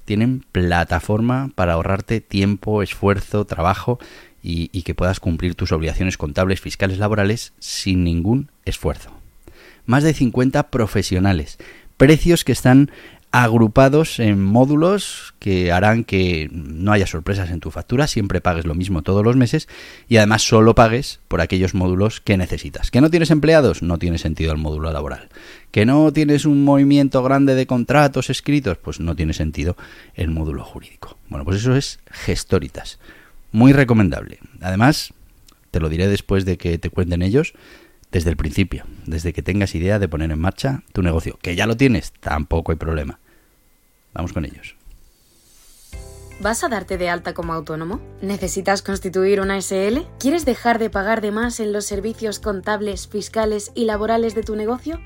Tienen 0.05 0.45
plataforma 0.53 1.51
para 1.55 1.73
ahorrarte 1.73 2.21
tiempo, 2.21 2.81
esfuerzo, 2.81 3.43
trabajo 3.45 3.99
y, 4.41 4.69
y 4.71 4.83
que 4.83 4.95
puedas 4.95 5.19
cumplir 5.19 5.55
tus 5.55 5.73
obligaciones 5.73 6.17
contables, 6.17 6.61
fiscales, 6.61 6.99
laborales 6.99 7.51
sin 7.59 8.05
ningún 8.05 8.49
esfuerzo. 8.63 9.11
Más 9.85 10.03
de 10.03 10.13
50 10.13 10.69
profesionales 10.71 11.57
precios 12.00 12.46
que 12.46 12.53
están 12.53 12.89
agrupados 13.32 14.20
en 14.20 14.41
módulos 14.41 15.36
que 15.38 15.72
harán 15.72 16.03
que 16.06 16.50
no 16.51 16.94
haya 16.94 17.06
sorpresas 17.06 17.51
en 17.51 17.60
tu 17.60 17.72
factura, 17.72 18.08
siempre 18.08 18.41
pagues 18.41 18.65
lo 18.65 18.74
mismo 18.74 19.03
todos 19.03 19.24
los 19.24 19.36
meses 19.36 19.68
y 20.08 20.18
además 20.18 20.41
solo 20.41 20.74
pagues 20.74 21.20
por 21.27 21.41
aquellos 21.41 21.75
módulos 21.75 22.22
que 22.22 22.38
necesitas. 22.38 22.89
¿Que 22.89 23.01
no 23.01 23.12
tienes 23.12 23.32
empleados? 23.32 23.84
No 23.84 24.00
tiene 24.00 24.18
sentido 24.18 24.53
el 24.53 24.58
módulo 24.58 24.91
laboral. 24.91 25.27
¿Que 25.72 25.86
no 25.86 26.12
tienes 26.13 26.46
un 26.46 26.63
movimiento 26.63 27.22
grande 27.22 27.53
de 27.53 27.68
contratos 27.68 28.29
escritos? 28.29 28.77
Pues 28.77 29.00
no 29.01 29.15
tiene 29.15 29.34
sentido 29.34 29.75
el 30.15 30.29
módulo 30.29 30.63
jurídico. 30.63 31.18
Bueno, 31.27 31.44
pues 31.44 31.58
eso 31.58 31.75
es 31.75 32.00
Gestoritas. 32.10 32.98
Muy 33.51 33.74
recomendable. 33.74 34.39
Además, 34.62 35.13
te 35.70 35.82
lo 35.82 35.89
diré 35.89 36.08
después 36.08 36.46
de 36.46 36.58
que 36.58 36.77
te 36.77 36.89
cuenten 36.89 37.22
ellos, 37.22 37.53
desde 38.11 38.29
el 38.29 38.37
principio, 38.37 38.85
desde 39.05 39.33
que 39.33 39.43
tengas 39.43 39.75
idea 39.75 39.99
de 39.99 40.07
poner 40.07 40.31
en 40.31 40.39
marcha 40.39 40.83
tu 40.93 41.01
negocio. 41.01 41.37
Que 41.41 41.55
ya 41.55 41.67
lo 41.67 41.77
tienes, 41.77 42.11
tampoco 42.19 42.71
hay 42.71 42.77
problema. 42.77 43.19
Vamos 44.13 44.33
con 44.33 44.45
ellos. 44.45 44.75
¿Vas 46.41 46.63
a 46.63 46.69
darte 46.69 46.97
de 46.97 47.09
alta 47.09 47.33
como 47.33 47.53
autónomo? 47.53 47.99
¿Necesitas 48.21 48.81
constituir 48.81 49.41
una 49.41 49.61
SL? 49.61 50.05
¿Quieres 50.19 50.45
dejar 50.45 50.79
de 50.79 50.89
pagar 50.89 51.19
de 51.19 51.31
más 51.31 51.59
en 51.59 51.73
los 51.73 51.85
servicios 51.85 52.39
contables, 52.39 53.09
fiscales 53.09 53.71
y 53.75 53.83
laborales 53.83 54.35
de 54.35 54.43
tu 54.43 54.55
negocio? 54.55 54.99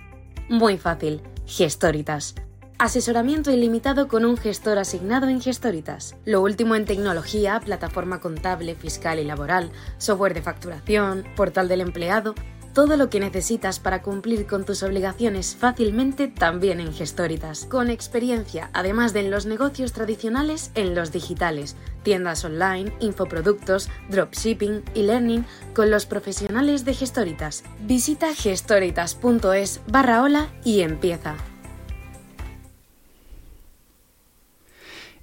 Muy 0.47 0.77
fácil. 0.77 1.21
Gestoritas. 1.47 2.35
Asesoramiento 2.77 3.49
ilimitado 3.51 4.07
con 4.07 4.25
un 4.25 4.37
gestor 4.37 4.77
asignado 4.77 5.27
en 5.27 5.41
Gestoritas. 5.41 6.15
Lo 6.25 6.41
último 6.41 6.75
en 6.75 6.85
tecnología, 6.85 7.59
plataforma 7.59 8.19
contable, 8.19 8.75
fiscal 8.75 9.19
y 9.19 9.23
laboral, 9.23 9.71
software 9.97 10.33
de 10.33 10.41
facturación, 10.41 11.23
portal 11.35 11.67
del 11.67 11.81
empleado 11.81 12.35
todo 12.73 12.97
lo 12.97 13.09
que 13.09 13.19
necesitas 13.19 13.79
para 13.79 14.01
cumplir 14.01 14.45
con 14.47 14.65
tus 14.65 14.83
obligaciones 14.83 15.55
fácilmente 15.55 16.27
también 16.27 16.79
en 16.79 16.93
Gestoritas. 16.93 17.65
Con 17.65 17.89
experiencia, 17.89 18.69
además 18.73 19.13
de 19.13 19.21
en 19.21 19.31
los 19.31 19.45
negocios 19.45 19.93
tradicionales, 19.93 20.71
en 20.75 20.95
los 20.95 21.11
digitales, 21.11 21.75
tiendas 22.03 22.43
online, 22.43 22.91
infoproductos, 22.99 23.89
dropshipping 24.09 24.83
y 24.93 25.03
learning 25.03 25.45
con 25.73 25.89
los 25.89 26.05
profesionales 26.05 26.83
de 26.83 26.93
Gestoritas. 26.93 27.63
Visita 27.81 28.33
gestoritas.es 28.33 29.81
barra 29.87 30.23
hola 30.23 30.49
y 30.63 30.81
empieza. 30.81 31.35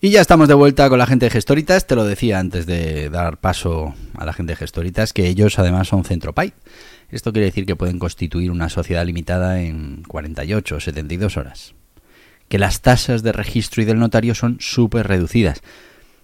Y 0.03 0.09
ya 0.09 0.23
estamos 0.23 0.49
de 0.49 0.55
vuelta 0.55 0.89
con 0.89 0.99
la 0.99 1.05
gente 1.05 1.27
de 1.27 1.31
Gestoritas. 1.31 1.87
Te 1.87 1.95
lo 1.95 2.05
decía 2.05 2.39
antes 2.39 2.65
de 2.65 3.11
dar 3.11 3.37
paso 3.37 3.95
a 4.17 4.25
la 4.25 4.33
gente 4.33 4.53
de 4.53 4.57
Gestoritas, 4.57 5.13
que 5.13 5.27
ellos 5.27 5.59
además 5.59 5.89
son 5.89 6.05
Centropay. 6.05 6.55
Esto 7.11 7.33
quiere 7.33 7.47
decir 7.47 7.67
que 7.67 7.77
pueden 7.77 7.99
constituir 7.99 8.51
una 8.51 8.69
sociedad 8.69 9.05
limitada 9.05 9.61
en 9.61 10.03
48 10.07 10.77
o 10.77 10.81
72 10.81 11.37
horas. 11.37 11.75
Que 12.49 12.59
las 12.59 12.81
tasas 12.81 13.23
de 13.23 13.33
registro 13.33 13.83
y 13.83 13.85
del 13.85 13.99
notario 13.99 14.35
son 14.35 14.59
súper 14.61 15.09
reducidas. 15.09 15.63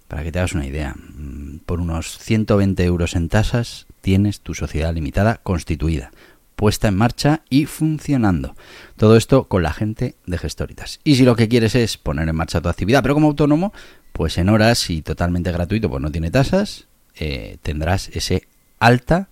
Para 0.08 0.22
que 0.22 0.30
te 0.30 0.38
hagas 0.38 0.54
una 0.54 0.66
idea, 0.66 0.94
mm, 0.94 1.58
por 1.66 1.80
unos 1.80 2.18
120 2.18 2.84
euros 2.84 3.16
en 3.16 3.28
tasas 3.28 3.86
tienes 4.00 4.40
tu 4.40 4.54
sociedad 4.54 4.94
limitada 4.94 5.40
constituida, 5.42 6.12
puesta 6.54 6.88
en 6.88 6.96
marcha 6.96 7.42
y 7.50 7.66
funcionando. 7.66 8.54
Todo 8.96 9.16
esto 9.16 9.44
con 9.44 9.64
la 9.64 9.72
gente 9.72 10.14
de 10.26 10.38
Gestoritas. 10.38 11.00
Y 11.02 11.16
si 11.16 11.24
lo 11.24 11.34
que 11.34 11.48
quieres 11.48 11.74
es 11.74 11.98
poner 11.98 12.28
en 12.28 12.36
marcha 12.36 12.60
tu 12.60 12.68
actividad, 12.68 13.02
pero 13.02 13.14
como 13.14 13.26
autónomo, 13.26 13.72
pues 14.12 14.38
en 14.38 14.48
horas 14.48 14.88
y 14.90 15.02
totalmente 15.02 15.50
gratuito, 15.50 15.90
pues 15.90 16.00
no 16.00 16.12
tiene 16.12 16.30
tasas, 16.30 16.86
eh, 17.16 17.58
tendrás 17.62 18.08
ese 18.08 18.46
alta 18.78 19.28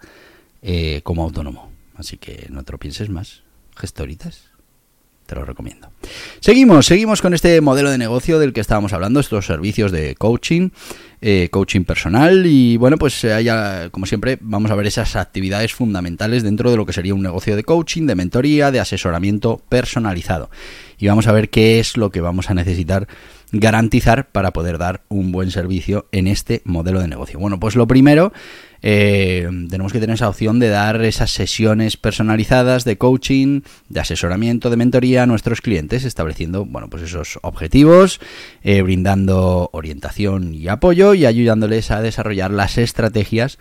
eh, 0.67 1.03
como 1.03 1.23
autónomo. 1.23 1.71
Así 1.95 2.17
que 2.17 2.47
no 2.51 2.65
te 2.65 2.73
lo 2.73 2.79
pienses 2.79 3.11
más. 3.11 3.43
Gestoritas. 3.77 4.51
Te 5.27 5.35
lo 5.35 5.45
recomiendo. 5.45 5.91
Seguimos, 6.41 6.87
seguimos 6.87 7.23
con 7.23 7.33
este 7.33 7.61
modelo 7.61 7.91
de 7.91 7.97
negocio 7.97 8.39
del 8.39 8.53
que 8.53 8.61
estábamos 8.61 8.93
hablando, 8.93 9.21
estos 9.21 9.47
servicios 9.47 9.91
de 9.91 10.15
coaching, 10.17 10.71
eh, 11.27 11.49
coaching 11.51 11.85
personal 11.85 12.45
y 12.45 12.77
bueno, 12.77 12.99
pues 12.99 13.25
haya, 13.25 13.89
como 13.89 14.05
siempre 14.05 14.37
vamos 14.43 14.71
a 14.71 14.75
ver 14.75 14.87
esas 14.87 15.17
actividades 15.17 15.73
fundamentales 15.73 16.43
dentro 16.43 16.71
de 16.71 16.77
lo 16.77 16.85
que 16.85 16.93
sería 16.93 17.15
un 17.15 17.23
negocio 17.23 17.57
de 17.57 17.65
coaching, 17.65 18.07
de 18.07 18.15
mentoría, 18.15 18.71
de 18.71 18.79
asesoramiento 18.79 19.63
personalizado. 19.71 20.51
Y 20.99 21.07
vamos 21.07 21.27
a 21.27 21.33
ver 21.33 21.49
qué 21.49 21.81
es 21.81 21.97
lo 21.97 22.11
que 22.11 22.21
vamos 22.21 22.51
a 22.51 22.55
necesitar 22.55 23.09
garantizar 23.53 24.29
para 24.33 24.53
poder 24.53 24.77
dar 24.77 25.03
un 25.09 25.33
buen 25.33 25.51
servicio 25.51 26.09
en 26.13 26.27
este 26.27 26.61
modelo 26.67 27.01
de 27.01 27.09
negocio. 27.09 27.39
Bueno, 27.39 27.59
pues 27.59 27.75
lo 27.75 27.87
primero 27.87 28.31
eh, 28.87 29.49
tenemos 29.71 29.95
que 29.95 30.01
tener 30.01 30.13
esa 30.13 30.29
opción 30.29 30.59
de 30.59 30.69
dar 30.69 31.03
esas 31.07 31.31
sesiones 31.31 31.97
personalizadas 31.97 32.85
de 32.85 32.99
coaching, 32.99 33.63
de 33.89 34.01
asesoramiento, 34.01 34.69
de 34.69 34.77
mentoría 34.77 35.23
a 35.23 35.27
nuestros 35.27 35.63
clientes, 35.63 36.05
estableciendo, 36.05 36.67
bueno, 36.67 36.91
pues 36.91 37.03
esos 37.03 37.39
objetivos, 37.41 38.21
eh, 38.63 38.83
brindando 38.83 39.71
orientación 39.73 40.53
y 40.53 40.69
apoyo 40.69 41.14
y 41.15 41.27
ayudándoles 41.27 41.91
a 41.91 42.03
desarrollar 42.03 42.51
las 42.51 42.79
estrategias 42.79 43.59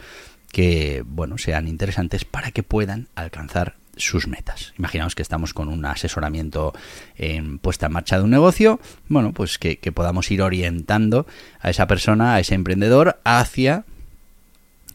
que, 0.52 1.04
bueno, 1.06 1.38
sean 1.38 1.68
interesantes 1.68 2.26
para 2.26 2.52
que 2.52 2.64
puedan 2.64 3.08
alcanzar 3.16 3.76
sus 3.96 4.28
metas. 4.28 4.74
Imaginaos 4.78 5.16
que 5.16 5.22
estamos 5.22 5.54
con 5.54 5.68
un 5.68 5.86
asesoramiento 5.86 6.74
en 7.16 7.60
puesta 7.60 7.88
en 7.88 7.94
marcha 7.94 8.18
de 8.18 8.24
un 8.24 8.32
negocio, 8.32 8.80
bueno, 9.08 9.34
pues 9.34 9.60
que, 9.60 9.78
que 9.78 9.92
podamos 9.92 10.30
ir 10.32 10.42
orientando 10.42 11.28
a 11.60 11.70
esa 11.70 11.88
persona, 11.88 12.36
a 12.36 12.40
ese 12.40 12.56
emprendedor, 12.56 13.20
hacia 13.24 13.86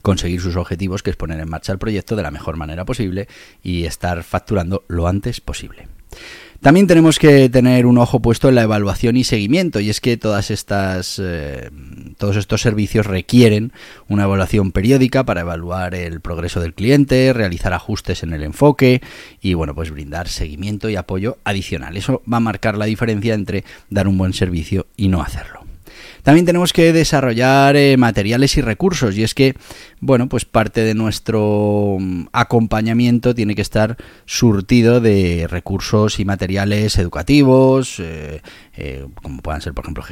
conseguir 0.03 0.41
sus 0.41 0.57
objetivos, 0.57 1.03
que 1.03 1.11
es 1.11 1.17
poner 1.17 1.41
en 1.41 1.49
marcha 1.49 1.73
el 1.73 1.79
proyecto 1.79 2.17
de 2.17 2.23
la 2.23 2.31
mejor 2.31 2.57
manera 2.57 2.85
posible 2.85 3.29
y 3.62 3.85
estar 3.85 4.23
facturando 4.23 4.85
lo 4.88 5.07
antes 5.07 5.41
posible. 5.41 5.88
También 6.61 6.88
tenemos 6.88 7.21
que 7.21 7.49
tener 7.49 7.87
un 7.87 7.99
ojo 7.99 8.21
puesto 8.21 8.49
en 8.49 8.57
la 8.57 8.62
evaluación 8.62 9.17
y 9.17 9.23
seguimiento, 9.23 9.79
y 9.79 9.91
es 9.91 10.00
que 10.00 10.17
todas 10.17 10.50
estas, 10.50 11.21
eh, 11.23 11.71
todos 12.17 12.35
estos 12.35 12.62
servicios 12.62 13.07
requieren 13.07 13.73
una 14.09 14.25
evaluación 14.25 14.73
periódica 14.73 15.25
para 15.25 15.43
evaluar 15.43 15.95
el 15.95 16.21
progreso 16.21 16.61
del 16.61 16.75
cliente, 16.75 17.33
realizar 17.33 17.73
ajustes 17.75 18.25
en 18.25 18.33
el 18.33 18.43
enfoque 18.43 19.00
y 19.41 19.55
bueno, 19.55 19.73
pues 19.73 19.93
brindar 19.93 20.27
seguimiento 20.27 20.88
y 20.88 20.97
apoyo 20.97 21.38
adicional. 21.45 21.97
Eso 21.97 22.23
va 22.31 22.38
a 22.38 22.41
marcar 22.41 22.77
la 22.77 22.87
diferencia 22.87 23.35
entre 23.35 23.62
dar 23.88 24.09
un 24.09 24.19
buen 24.19 24.33
servicio 24.33 24.88
y 24.97 25.07
no 25.07 25.23
hacerlo. 25.23 25.58
También 26.22 26.46
tenemos 26.46 26.72
que 26.72 26.92
desarrollar 26.92 27.76
eh, 27.76 27.96
materiales 27.96 28.56
y 28.56 28.60
recursos 28.60 29.16
y 29.16 29.22
es 29.22 29.34
que, 29.34 29.54
bueno, 30.00 30.28
pues 30.28 30.44
parte 30.44 30.82
de 30.82 30.94
nuestro 30.94 31.96
mm, 31.98 32.26
acompañamiento 32.32 33.34
tiene 33.34 33.54
que 33.54 33.62
estar 33.62 33.96
surtido 34.26 35.00
de 35.00 35.46
recursos 35.48 36.20
y 36.20 36.25
materiales 36.25 36.98
educativos, 36.98 38.00
eh, 38.00 38.42
eh, 38.76 39.06
como 39.22 39.42
puedan 39.42 39.60
ser, 39.60 39.75
por 39.75 39.84
ejemplo, 39.84 40.04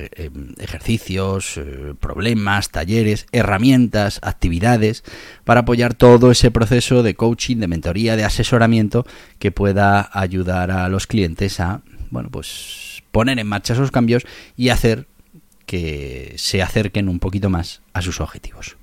ejercicios, 0.58 1.60
problemas, 2.00 2.70
talleres, 2.70 3.26
herramientas, 3.32 4.20
actividades, 4.22 5.04
para 5.44 5.60
apoyar 5.60 5.94
todo 5.94 6.30
ese 6.30 6.50
proceso 6.50 7.02
de 7.02 7.14
coaching, 7.14 7.58
de 7.58 7.68
mentoría, 7.68 8.16
de 8.16 8.24
asesoramiento 8.24 9.06
que 9.38 9.52
pueda 9.52 10.08
ayudar 10.12 10.70
a 10.70 10.88
los 10.88 11.06
clientes 11.06 11.60
a, 11.60 11.82
bueno, 12.10 12.30
pues 12.30 13.02
poner 13.12 13.38
en 13.38 13.46
marcha 13.46 13.72
esos 13.72 13.90
cambios 13.90 14.24
y 14.56 14.68
hacer 14.68 15.06
que 15.66 16.34
se 16.36 16.62
acerquen 16.62 17.08
un 17.08 17.18
poquito 17.18 17.50
más 17.50 17.82
a 17.92 18.02
sus 18.02 18.20
objetivos. 18.20 18.76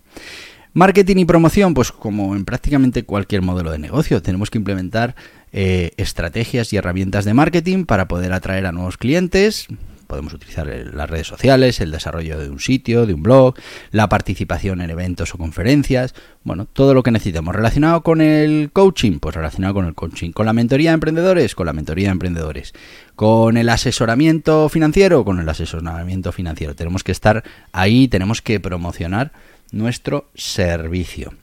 Marketing 0.73 1.17
y 1.17 1.25
promoción, 1.25 1.73
pues 1.73 1.91
como 1.91 2.35
en 2.35 2.45
prácticamente 2.45 3.03
cualquier 3.03 3.43
modelo 3.43 3.71
de 3.71 3.77
negocio, 3.77 4.21
tenemos 4.21 4.49
que 4.49 4.57
implementar 4.57 5.15
eh, 5.51 5.91
estrategias 5.97 6.73
y 6.73 6.77
herramientas 6.77 7.25
de 7.25 7.33
marketing 7.35 7.85
para 7.85 8.07
poder 8.07 8.33
atraer 8.33 8.65
a 8.65 8.71
nuevos 8.71 8.97
clientes, 8.97 9.67
podemos 10.13 10.35
utilizar 10.35 10.67
las 10.67 11.09
redes 11.09 11.25
sociales, 11.25 11.81
el 11.81 11.89
desarrollo 11.89 12.37
de 12.37 12.47
un 12.47 12.59
sitio, 12.59 13.07
de 13.07 13.15
un 13.15 13.23
blog, 13.23 13.55
la 13.89 14.09
participación 14.09 14.79
en 14.81 14.91
eventos 14.91 15.33
o 15.33 15.39
conferencias, 15.39 16.13
bueno, 16.43 16.67
todo 16.71 16.93
lo 16.93 17.01
que 17.01 17.09
necesitemos. 17.09 17.55
Relacionado 17.55 18.03
con 18.03 18.21
el 18.21 18.69
coaching, 18.71 19.17
pues 19.17 19.35
relacionado 19.35 19.73
con 19.73 19.87
el 19.87 19.95
coaching. 19.95 20.31
Con 20.31 20.45
la 20.45 20.53
mentoría 20.53 20.91
de 20.91 20.95
emprendedores, 20.95 21.55
con 21.55 21.65
la 21.65 21.73
mentoría 21.73 22.09
de 22.09 22.11
emprendedores. 22.11 22.73
Con 23.15 23.57
el 23.57 23.69
asesoramiento 23.69 24.69
financiero, 24.69 25.25
con 25.25 25.39
el 25.39 25.49
asesoramiento 25.49 26.31
financiero. 26.31 26.75
Tenemos 26.75 27.03
que 27.03 27.11
estar 27.11 27.43
ahí, 27.71 28.07
tenemos 28.07 28.43
que 28.43 28.59
promocionar 28.59 29.31
nuestro 29.71 30.29
servicio. 30.35 31.33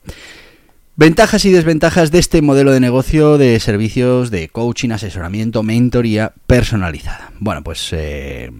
Ventajas 1.00 1.46
y 1.46 1.50
desventajas 1.50 2.10
de 2.10 2.18
este 2.18 2.42
modelo 2.42 2.72
de 2.72 2.78
negocio 2.78 3.38
de 3.38 3.58
servicios 3.58 4.30
de 4.30 4.50
coaching, 4.50 4.90
asesoramiento, 4.90 5.62
mentoría 5.62 6.34
personalizada. 6.46 7.32
Bueno, 7.38 7.64
pues 7.64 7.88
eh, 7.92 8.50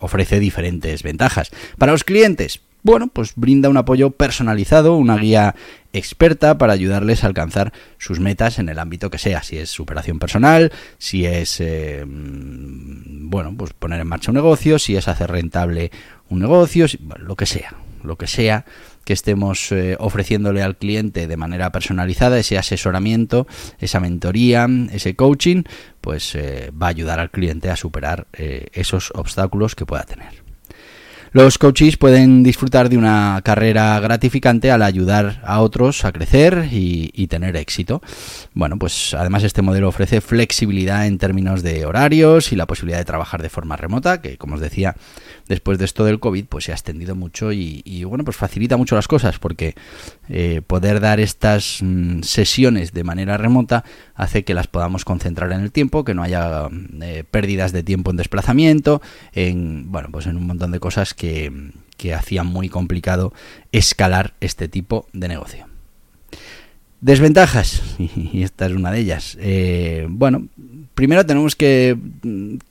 ofrece 0.00 0.40
diferentes 0.40 1.02
ventajas. 1.02 1.50
Para 1.76 1.92
los 1.92 2.04
clientes, 2.04 2.62
bueno, 2.82 3.08
pues 3.08 3.34
brinda 3.36 3.68
un 3.68 3.76
apoyo 3.76 4.12
personalizado, 4.12 4.96
una 4.96 5.18
guía 5.18 5.54
experta 5.92 6.56
para 6.56 6.72
ayudarles 6.72 7.22
a 7.22 7.26
alcanzar 7.26 7.74
sus 7.98 8.18
metas 8.18 8.58
en 8.58 8.70
el 8.70 8.78
ámbito 8.78 9.10
que 9.10 9.18
sea, 9.18 9.42
si 9.42 9.58
es 9.58 9.68
superación 9.68 10.18
personal, 10.18 10.72
si 10.96 11.26
es, 11.26 11.60
eh, 11.60 12.02
bueno, 12.06 13.54
pues 13.58 13.74
poner 13.74 14.00
en 14.00 14.08
marcha 14.08 14.30
un 14.30 14.36
negocio, 14.36 14.78
si 14.78 14.96
es 14.96 15.06
hacer 15.06 15.30
rentable 15.30 15.90
un 16.30 16.38
negocio, 16.38 16.86
lo 17.18 17.36
que 17.36 17.44
sea, 17.44 17.74
lo 18.02 18.16
que 18.16 18.26
sea 18.26 18.64
que 19.04 19.12
estemos 19.12 19.72
eh, 19.72 19.96
ofreciéndole 19.98 20.62
al 20.62 20.76
cliente 20.76 21.26
de 21.26 21.36
manera 21.36 21.72
personalizada, 21.72 22.38
ese 22.38 22.58
asesoramiento, 22.58 23.46
esa 23.78 24.00
mentoría, 24.00 24.68
ese 24.92 25.16
coaching, 25.16 25.62
pues 26.00 26.34
eh, 26.34 26.70
va 26.70 26.86
a 26.86 26.90
ayudar 26.90 27.20
al 27.20 27.30
cliente 27.30 27.70
a 27.70 27.76
superar 27.76 28.26
eh, 28.32 28.66
esos 28.72 29.12
obstáculos 29.14 29.74
que 29.74 29.86
pueda 29.86 30.04
tener. 30.04 30.41
Los 31.34 31.56
coaches 31.56 31.96
pueden 31.96 32.42
disfrutar 32.42 32.90
de 32.90 32.98
una 32.98 33.40
carrera 33.42 33.98
gratificante 34.00 34.70
al 34.70 34.82
ayudar 34.82 35.40
a 35.46 35.62
otros 35.62 36.04
a 36.04 36.12
crecer 36.12 36.68
y, 36.70 37.26
tener 37.28 37.56
éxito. 37.56 38.02
Bueno, 38.52 38.78
pues 38.78 39.14
además 39.14 39.42
este 39.42 39.62
modelo 39.62 39.88
ofrece 39.88 40.20
flexibilidad 40.20 41.06
en 41.06 41.16
términos 41.16 41.62
de 41.62 41.86
horarios 41.86 42.52
y 42.52 42.56
la 42.56 42.66
posibilidad 42.66 42.98
de 42.98 43.06
trabajar 43.06 43.40
de 43.40 43.48
forma 43.48 43.78
remota, 43.78 44.20
que 44.20 44.36
como 44.36 44.56
os 44.56 44.60
decía, 44.60 44.94
después 45.48 45.78
de 45.78 45.86
esto 45.86 46.04
del 46.04 46.20
COVID, 46.20 46.44
pues 46.44 46.64
se 46.64 46.72
ha 46.72 46.74
extendido 46.74 47.14
mucho 47.14 47.50
y, 47.52 48.04
bueno, 48.04 48.24
pues 48.24 48.36
facilita 48.36 48.76
mucho 48.76 48.96
las 48.96 49.08
cosas 49.08 49.38
porque 49.38 49.74
eh, 50.28 50.60
poder 50.66 51.00
dar 51.00 51.18
estas 51.18 51.78
mm, 51.80 52.20
sesiones 52.20 52.92
de 52.92 53.04
manera 53.04 53.38
remota 53.38 53.84
hace 54.14 54.44
que 54.44 54.52
las 54.52 54.66
podamos 54.66 55.06
concentrar 55.06 55.50
en 55.52 55.62
el 55.62 55.72
tiempo, 55.72 56.04
que 56.04 56.12
no 56.12 56.22
haya 56.22 56.68
eh, 57.00 57.24
pérdidas 57.30 57.72
de 57.72 57.82
tiempo 57.82 58.10
en 58.10 58.18
desplazamiento, 58.18 59.00
en 59.32 59.90
bueno, 59.90 60.08
pues 60.12 60.26
en 60.26 60.36
un 60.36 60.46
montón 60.46 60.72
de 60.72 60.80
cosas 60.80 61.14
que, 61.14 61.21
hacían 62.10 62.46
muy 62.46 62.68
complicado 62.68 63.32
escalar 63.70 64.34
este 64.40 64.68
tipo 64.68 65.06
de 65.12 65.28
negocio. 65.28 65.66
Desventajas, 67.00 67.82
y 67.98 68.42
esta 68.42 68.66
es 68.66 68.72
una 68.72 68.92
de 68.92 69.00
ellas. 69.00 69.36
Eh, 69.40 70.06
bueno, 70.08 70.46
primero 70.94 71.26
tenemos 71.26 71.56
que, 71.56 71.96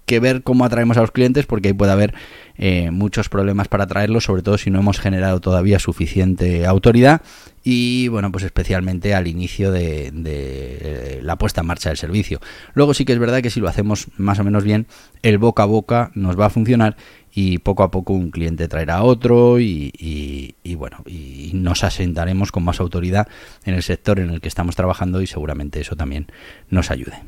ver 0.08 0.44
cómo 0.44 0.66
atraemos 0.66 0.98
a 0.98 1.02
los 1.02 1.12
clientes 1.12 1.46
porque 1.46 1.70
ahí 1.70 1.74
puede 1.74 1.92
haber 1.92 2.14
eh, 2.58 2.92
muchos 2.92 3.30
problemas 3.30 3.68
para 3.68 3.86
atraerlos, 3.86 4.26
sobre 4.26 4.42
todo 4.42 4.58
si 4.58 4.70
no 4.70 4.80
hemos 4.80 5.00
generado 5.00 5.40
todavía 5.40 5.80
suficiente 5.80 6.66
autoridad 6.66 7.22
y 7.64 8.08
bueno, 8.08 8.32
pues 8.32 8.44
especialmente 8.44 9.14
al 9.14 9.28
inicio 9.28 9.72
de, 9.72 10.12
de, 10.12 11.20
la 11.22 11.38
puesta 11.38 11.62
en 11.62 11.68
marcha 11.68 11.90
del 11.90 11.98
servicio. 11.98 12.40
Luego 12.74 12.94
sí 12.94 13.06
que 13.06 13.14
es 13.14 13.20
verdad 13.20 13.42
que 13.42 13.50
si 13.50 13.60
lo 13.60 13.68
hacemos 13.68 14.08
más 14.18 14.40
o 14.40 14.44
menos 14.44 14.64
bien, 14.64 14.88
el 15.22 15.38
boca 15.38 15.64
a 15.64 15.68
boca 15.68 16.12
nos 16.16 16.40
va 16.40 16.48
a 16.48 16.50
funcionar 16.50 16.96
y 17.34 17.60
poco 17.60 17.84
a 17.84 17.92
poco 17.92 18.14
un 18.14 18.32
cliente 18.32 18.68
traerá 18.68 19.04
otro 19.04 19.60
y, 19.60 20.54
bueno, 20.76 20.98
y 21.06 21.52
nos 21.54 21.84
asentaremos 21.84 22.52
con 22.52 22.64
más 22.64 22.80
autoridad 22.80 23.28
en 23.66 23.76
el 23.76 23.84
sector 23.84 24.20
en 24.20 24.30
el 24.32 24.42
que 24.42 24.48
estamos 24.48 24.76
trabajando 24.76 25.22
y 25.22 25.28
seguramente 25.28 25.80
eso 25.80 25.96
también 25.96 26.28
nos 26.70 26.92
ayude. 26.92 27.24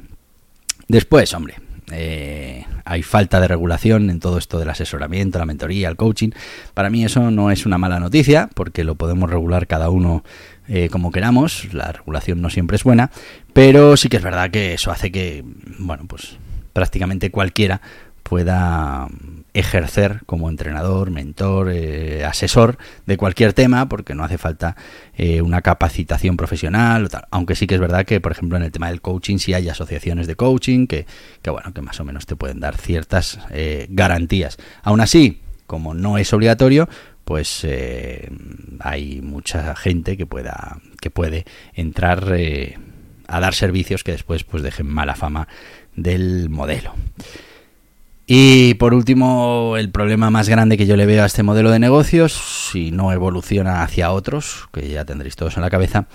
Después, 0.87 1.33
hombre, 1.33 1.55
eh, 1.91 2.65
hay 2.85 3.03
falta 3.03 3.39
de 3.39 3.47
regulación 3.47 4.09
en 4.09 4.19
todo 4.19 4.37
esto 4.37 4.59
del 4.59 4.69
asesoramiento, 4.69 5.39
la 5.39 5.45
mentoría, 5.45 5.89
el 5.89 5.95
coaching. 5.95 6.29
Para 6.73 6.89
mí 6.89 7.03
eso 7.03 7.31
no 7.31 7.51
es 7.51 7.65
una 7.65 7.77
mala 7.77 7.99
noticia 7.99 8.49
porque 8.53 8.83
lo 8.83 8.95
podemos 8.95 9.29
regular 9.29 9.67
cada 9.67 9.89
uno 9.89 10.23
eh, 10.67 10.89
como 10.89 11.11
queramos. 11.11 11.73
La 11.73 11.91
regulación 11.91 12.41
no 12.41 12.49
siempre 12.49 12.75
es 12.75 12.83
buena, 12.83 13.11
pero 13.53 13.97
sí 13.97 14.09
que 14.09 14.17
es 14.17 14.23
verdad 14.23 14.51
que 14.51 14.73
eso 14.73 14.91
hace 14.91 15.11
que, 15.11 15.43
bueno, 15.79 16.05
pues 16.07 16.37
prácticamente 16.73 17.29
cualquiera 17.29 17.81
pueda 18.23 19.09
ejercer 19.53 20.21
como 20.25 20.49
entrenador, 20.49 21.11
mentor, 21.11 21.69
eh, 21.71 22.25
asesor 22.25 22.77
de 23.05 23.17
cualquier 23.17 23.53
tema, 23.53 23.87
porque 23.87 24.15
no 24.15 24.23
hace 24.23 24.37
falta 24.37 24.75
eh, 25.15 25.41
una 25.41 25.61
capacitación 25.61 26.37
profesional, 26.37 27.09
aunque 27.29 27.55
sí 27.55 27.67
que 27.67 27.75
es 27.75 27.81
verdad 27.81 28.05
que, 28.05 28.19
por 28.19 28.31
ejemplo, 28.31 28.57
en 28.57 28.63
el 28.63 28.71
tema 28.71 28.89
del 28.89 29.01
coaching 29.01 29.37
sí 29.37 29.53
hay 29.53 29.69
asociaciones 29.69 30.25
de 30.25 30.35
coaching 30.35 30.87
que, 30.87 31.05
que 31.41 31.51
bueno, 31.51 31.73
que 31.73 31.81
más 31.81 31.99
o 31.99 32.05
menos 32.05 32.25
te 32.25 32.35
pueden 32.35 32.59
dar 32.59 32.77
ciertas 32.77 33.39
eh, 33.51 33.85
garantías. 33.89 34.57
Aún 34.81 35.01
así, 35.01 35.41
como 35.67 35.93
no 35.93 36.17
es 36.17 36.33
obligatorio, 36.33 36.89
pues 37.25 37.65
hay 38.81 39.21
mucha 39.21 39.77
gente 39.77 40.17
que 40.17 40.25
pueda 40.25 40.81
que 40.99 41.09
puede 41.09 41.45
entrar 41.73 42.35
a 43.27 43.39
dar 43.39 43.53
servicios 43.53 44.03
que 44.03 44.11
después 44.11 44.43
pues 44.43 44.61
dejen 44.61 44.87
mala 44.87 45.15
fama 45.15 45.47
del 45.95 46.49
modelo. 46.49 46.93
Y 48.25 48.75
por 48.75 48.93
último, 48.93 49.75
el 49.77 49.91
problema 49.91 50.29
más 50.29 50.47
grande 50.47 50.77
que 50.77 50.85
yo 50.85 50.95
le 50.95 51.05
veo 51.05 51.23
a 51.23 51.25
este 51.25 51.43
modelo 51.43 51.71
de 51.71 51.79
negocios, 51.79 52.31
si 52.71 52.89
no 52.91 53.11
evoluciona 53.11 53.83
hacia 53.83 54.11
otros, 54.11 54.69
que 54.71 54.87
ya 54.87 55.03
tendréis 55.03 55.35
todos 55.35 55.57
en 55.57 55.61
la 55.63 55.69
cabeza, 55.69 56.07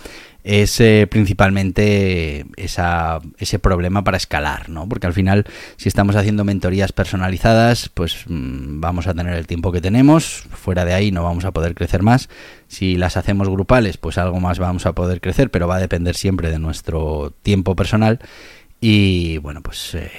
es 0.42 0.81
eh, 0.81 1.07
principalmente 1.11 2.47
esa, 2.57 3.18
ese 3.37 3.59
problema 3.59 4.05
para 4.05 4.16
escalar, 4.16 4.71
¿no? 4.71 4.88
Porque 4.88 5.07
al 5.07 5.12
final, 5.12 5.44
si 5.77 5.90
estamos 5.90 6.16
haciendo 6.16 6.44
mentorías 6.44 6.92
personalizadas, 6.92 7.90
pues 7.90 8.25
mm, 8.27 8.81
vamos 8.81 9.07
a 9.07 9.12
tener 9.12 9.35
el 9.35 9.47
tiempo 9.47 9.71
que 9.71 9.83
tenemos, 9.83 10.44
fuera 10.53 10.87
de 10.87 10.94
ahí 10.94 11.11
no 11.11 11.25
vamos 11.25 11.44
a 11.44 11.53
poder 11.53 11.75
crecer 11.75 12.03
más. 12.03 12.31
Si 12.68 12.97
las 12.97 13.18
hacemos 13.18 13.51
grupales, 13.51 13.99
pues 13.99 14.16
algo 14.16 14.40
más 14.40 14.59
vamos 14.59 14.87
a 14.87 14.94
poder 14.94 15.21
crecer, 15.21 15.51
pero 15.51 15.68
va 15.68 15.77
a 15.77 15.81
depender 15.81 16.16
siempre 16.16 16.51
de 16.51 16.59
nuestro 16.59 17.35
tiempo 17.42 17.77
personal. 17.77 18.18
Y 18.81 19.38
bueno, 19.38 19.61
pues 19.62 19.94
eh, 19.94 20.11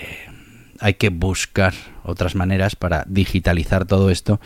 hay 0.80 0.96
que 0.96 1.10
buscar 1.10 1.74
otras 2.04 2.36
maneras 2.36 2.76
para 2.76 3.04
digitalizar 3.08 3.86
todo 3.86 4.10
esto 4.10 4.40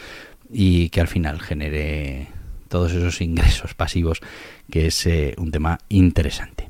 y 0.51 0.89
que 0.89 1.01
al 1.01 1.07
final 1.07 1.39
genere 1.41 2.27
todos 2.69 2.91
esos 2.91 3.21
ingresos 3.21 3.73
pasivos, 3.75 4.19
que 4.69 4.87
es 4.87 5.05
eh, 5.05 5.35
un 5.37 5.51
tema 5.51 5.79
interesante. 5.89 6.69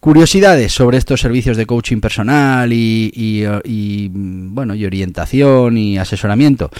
Curiosidades 0.00 0.72
sobre 0.72 0.98
estos 0.98 1.20
servicios 1.20 1.56
de 1.56 1.64
coaching 1.64 2.00
personal 2.00 2.72
y, 2.72 3.12
y, 3.14 4.08
bueno 4.12 4.74
y 4.74 4.84
orientación 4.84 5.78
y 5.78 5.96
asesoramiento 5.96 6.72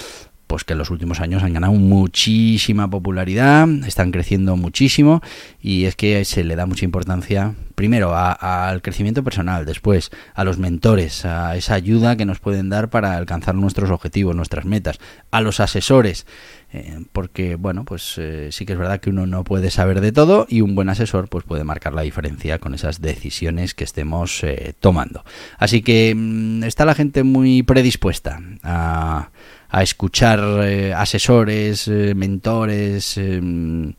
pues 0.52 0.64
que 0.64 0.74
en 0.74 0.80
los 0.80 0.90
últimos 0.90 1.20
años 1.20 1.42
han 1.42 1.54
ganado 1.54 1.72
muchísima 1.72 2.90
popularidad, 2.90 3.66
están 3.86 4.10
creciendo 4.10 4.54
muchísimo 4.54 5.22
y 5.62 5.86
es 5.86 5.96
que 5.96 6.26
se 6.26 6.44
le 6.44 6.56
da 6.56 6.66
mucha 6.66 6.84
importancia 6.84 7.54
primero 7.74 8.14
al 8.14 8.82
crecimiento 8.82 9.24
personal, 9.24 9.64
después 9.64 10.10
a 10.34 10.44
los 10.44 10.58
mentores, 10.58 11.24
a 11.24 11.56
esa 11.56 11.72
ayuda 11.72 12.16
que 12.16 12.26
nos 12.26 12.38
pueden 12.38 12.68
dar 12.68 12.90
para 12.90 13.16
alcanzar 13.16 13.54
nuestros 13.54 13.88
objetivos, 13.90 14.36
nuestras 14.36 14.66
metas, 14.66 14.98
a 15.30 15.40
los 15.40 15.58
asesores, 15.58 16.26
eh, 16.70 17.02
porque 17.12 17.56
bueno, 17.56 17.86
pues 17.86 18.18
eh, 18.18 18.48
sí 18.52 18.66
que 18.66 18.74
es 18.74 18.78
verdad 18.78 19.00
que 19.00 19.08
uno 19.08 19.26
no 19.26 19.44
puede 19.44 19.70
saber 19.70 20.02
de 20.02 20.12
todo 20.12 20.44
y 20.50 20.60
un 20.60 20.74
buen 20.74 20.90
asesor 20.90 21.28
pues 21.28 21.44
puede 21.44 21.64
marcar 21.64 21.94
la 21.94 22.02
diferencia 22.02 22.58
con 22.58 22.74
esas 22.74 23.00
decisiones 23.00 23.72
que 23.72 23.84
estemos 23.84 24.44
eh, 24.44 24.74
tomando. 24.78 25.24
Así 25.56 25.80
que 25.80 26.14
mm, 26.14 26.64
está 26.64 26.84
la 26.84 26.94
gente 26.94 27.22
muy 27.22 27.62
predispuesta 27.62 28.38
a 28.62 29.30
a 29.72 29.82
escuchar 29.82 30.38
eh, 30.64 30.92
asesores, 30.92 31.88
eh, 31.88 32.14
mentores, 32.14 33.16
em, 33.16 33.94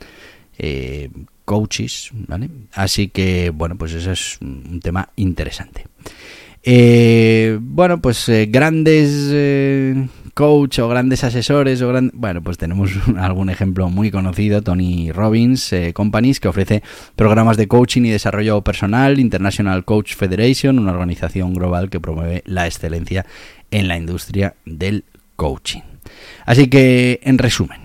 eh, 0.59 1.09
coaches, 1.45 2.11
¿vale? 2.13 2.47
Así 2.73 3.07
que, 3.07 3.49
bueno, 3.49 3.75
pues 3.75 3.93
eso 3.93 4.11
es 4.11 4.37
un 4.39 4.79
tema 4.81 5.09
interesante. 5.15 5.87
bueno, 7.59 7.99
pues 8.01 8.31
grandes 8.49 9.33
coach 10.35 10.79
o 10.79 10.87
grandes 10.87 11.23
asesores 11.23 11.81
o 11.81 11.93
bueno 12.13 12.41
pues 12.41 12.57
tenemos 12.57 12.91
algún 13.17 13.49
ejemplo 13.49 13.89
muy 13.89 14.09
conocido 14.09 14.63
Tony 14.63 15.11
Robbins 15.11 15.75
Companies 15.93 16.39
que 16.39 16.47
ofrece 16.47 16.81
programas 17.15 17.57
de 17.57 17.67
coaching 17.67 18.03
y 18.03 18.09
desarrollo 18.09 18.61
personal 18.61 19.19
International 19.19 19.83
Coach 19.85 20.15
Federation 20.15 20.79
una 20.79 20.93
organización 20.93 21.53
global 21.53 21.89
que 21.89 21.99
promueve 21.99 22.41
la 22.45 22.65
excelencia 22.65 23.25
en 23.69 23.87
la 23.87 23.97
industria 23.97 24.55
del 24.65 25.03
coaching 25.35 25.81
así 26.45 26.67
que 26.67 27.19
en 27.23 27.37
resumen 27.37 27.81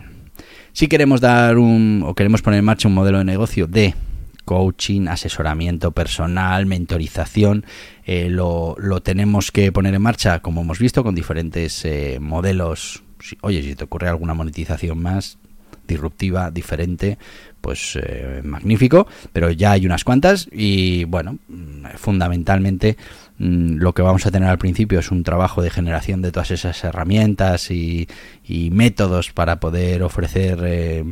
si 0.72 0.86
queremos 0.86 1.20
dar 1.20 1.58
un 1.58 2.04
o 2.06 2.14
queremos 2.14 2.42
poner 2.42 2.60
en 2.60 2.64
marcha 2.64 2.88
un 2.88 2.94
modelo 2.94 3.18
de 3.18 3.24
negocio 3.24 3.66
de 3.66 3.94
coaching, 4.48 5.08
asesoramiento 5.08 5.90
personal, 5.90 6.64
mentorización, 6.64 7.66
eh, 8.06 8.30
lo, 8.30 8.76
tenemos 9.02 9.52
que 9.52 9.70
poner 9.72 9.92
en 9.92 10.00
marcha, 10.00 10.40
como 10.40 10.62
hemos 10.62 10.78
visto, 10.78 11.04
con 11.04 11.14
diferentes 11.14 11.84
eh, 11.84 12.18
modelos. 12.18 13.02
oye, 13.42 13.62
si 13.62 13.74
te 13.74 13.84
ocurre 13.84 14.08
alguna 14.08 14.32
monetización 14.32 15.02
más 15.02 15.36
disruptiva, 15.86 16.50
diferente, 16.50 17.18
pues 17.60 17.98
eh, 18.00 18.40
magnífico, 18.42 19.06
pero 19.34 19.50
ya 19.50 19.72
hay 19.72 19.84
unas 19.84 20.04
cuantas 20.04 20.48
y 20.50 21.04
bueno, 21.04 21.38
fundamentalmente 21.96 22.96
lo 23.38 23.94
que 23.94 24.02
vamos 24.02 24.26
a 24.26 24.32
tener 24.32 24.48
al 24.48 24.58
principio 24.58 24.98
es 24.98 25.12
un 25.12 25.22
trabajo 25.22 25.62
de 25.62 25.70
generación 25.70 26.22
de 26.22 26.32
todas 26.32 26.50
esas 26.50 26.82
herramientas 26.82 27.70
y, 27.70 28.08
métodos 28.72 29.32
para 29.32 29.60
poder 29.60 30.02
ofrecer 30.02 30.58
eh, 30.64 31.04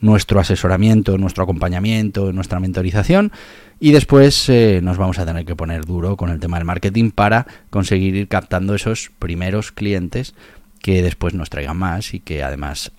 nuestro 0.00 0.40
asesoramiento, 0.40 1.16
nuestro 1.16 1.44
acompañamiento, 1.44 2.32
nuestra 2.32 2.60
mentorización 2.60 3.32
y 3.78 3.92
después 3.92 4.48
eh, 4.48 4.80
nos 4.82 4.98
vamos 4.98 5.18
a 5.18 5.24
tener 5.24 5.46
que 5.46 5.56
poner 5.56 5.86
duro 5.86 6.16
con 6.16 6.30
el 6.30 6.40
tema 6.40 6.58
del 6.58 6.66
marketing 6.66 7.10
para 7.10 7.46
conseguir 7.70 8.14
ir 8.14 8.28
captando 8.28 8.74
esos 8.74 9.10
primeros 9.18 9.72
clientes 9.72 10.34
que 10.80 11.02
después 11.02 11.34
nos 11.34 11.50
traigan 11.50 11.76
más 11.76 12.14
y 12.14 12.20
que 12.20 12.42
además 12.42 12.92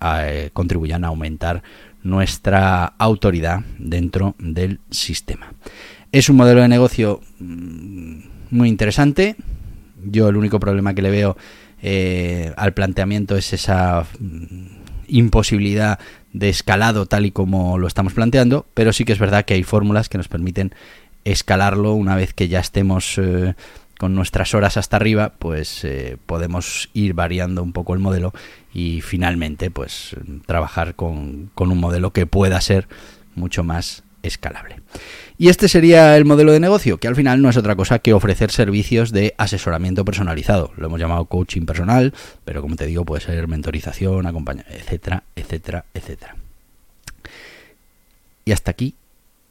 contribuyan 0.52 1.04
a 1.04 1.08
aumentar 1.08 1.62
nuestra 2.02 2.84
autoridad 2.84 3.60
dentro 3.78 4.34
del 4.38 4.80
sistema. 4.90 5.52
Es 6.12 6.28
un 6.28 6.36
modelo 6.36 6.60
de 6.60 6.68
negocio 6.68 7.22
mm, 7.38 8.20
muy 8.50 8.68
interesante. 8.68 9.34
Yo 10.04 10.28
el 10.28 10.36
único 10.36 10.60
problema 10.60 10.94
que 10.94 11.00
le 11.00 11.10
veo 11.10 11.38
eh, 11.80 12.52
al 12.56 12.74
planteamiento 12.74 13.34
es 13.36 13.54
esa 13.54 14.04
mm, 14.20 14.66
imposibilidad 15.08 15.98
de 16.34 16.50
escalado 16.50 17.06
tal 17.06 17.24
y 17.24 17.30
como 17.30 17.78
lo 17.78 17.86
estamos 17.86 18.12
planteando, 18.12 18.66
pero 18.74 18.92
sí 18.92 19.06
que 19.06 19.12
es 19.12 19.18
verdad 19.18 19.46
que 19.46 19.54
hay 19.54 19.62
fórmulas 19.62 20.10
que 20.10 20.18
nos 20.18 20.28
permiten 20.28 20.74
escalarlo 21.24 21.94
una 21.94 22.14
vez 22.14 22.34
que 22.34 22.48
ya 22.48 22.60
estemos 22.60 23.16
eh, 23.16 23.54
con 23.98 24.14
nuestras 24.14 24.52
horas 24.54 24.76
hasta 24.76 24.96
arriba, 24.96 25.32
pues 25.38 25.82
eh, 25.84 26.18
podemos 26.26 26.90
ir 26.92 27.14
variando 27.14 27.62
un 27.62 27.72
poco 27.72 27.94
el 27.94 28.00
modelo 28.00 28.34
y 28.74 29.00
finalmente 29.00 29.70
pues 29.70 30.14
trabajar 30.44 30.94
con, 30.94 31.50
un 31.56 31.78
modelo 31.78 32.12
que 32.12 32.26
pueda 32.26 32.60
ser 32.60 32.86
mucho 33.34 33.64
más 33.64 34.02
escalable. 34.22 34.80
Y 35.42 35.48
este 35.48 35.66
sería 35.66 36.16
el 36.16 36.24
modelo 36.24 36.52
de 36.52 36.60
negocio, 36.60 36.98
que 36.98 37.08
al 37.08 37.16
final 37.16 37.42
no 37.42 37.50
es 37.50 37.56
otra 37.56 37.74
cosa 37.74 37.98
que 37.98 38.12
ofrecer 38.12 38.52
servicios 38.52 39.10
de 39.10 39.34
asesoramiento 39.38 40.04
personalizado. 40.04 40.70
Lo 40.76 40.86
hemos 40.86 41.00
llamado 41.00 41.24
coaching 41.24 41.62
personal, 41.62 42.14
pero 42.44 42.62
como 42.62 42.76
te 42.76 42.86
digo, 42.86 43.04
puede 43.04 43.22
ser 43.22 43.48
mentorización, 43.48 44.24
acompañamiento, 44.28 44.72
etcétera, 44.72 45.24
etcétera, 45.34 45.84
etcétera. 45.94 46.36
Y 48.44 48.52
hasta 48.52 48.70
aquí 48.70 48.94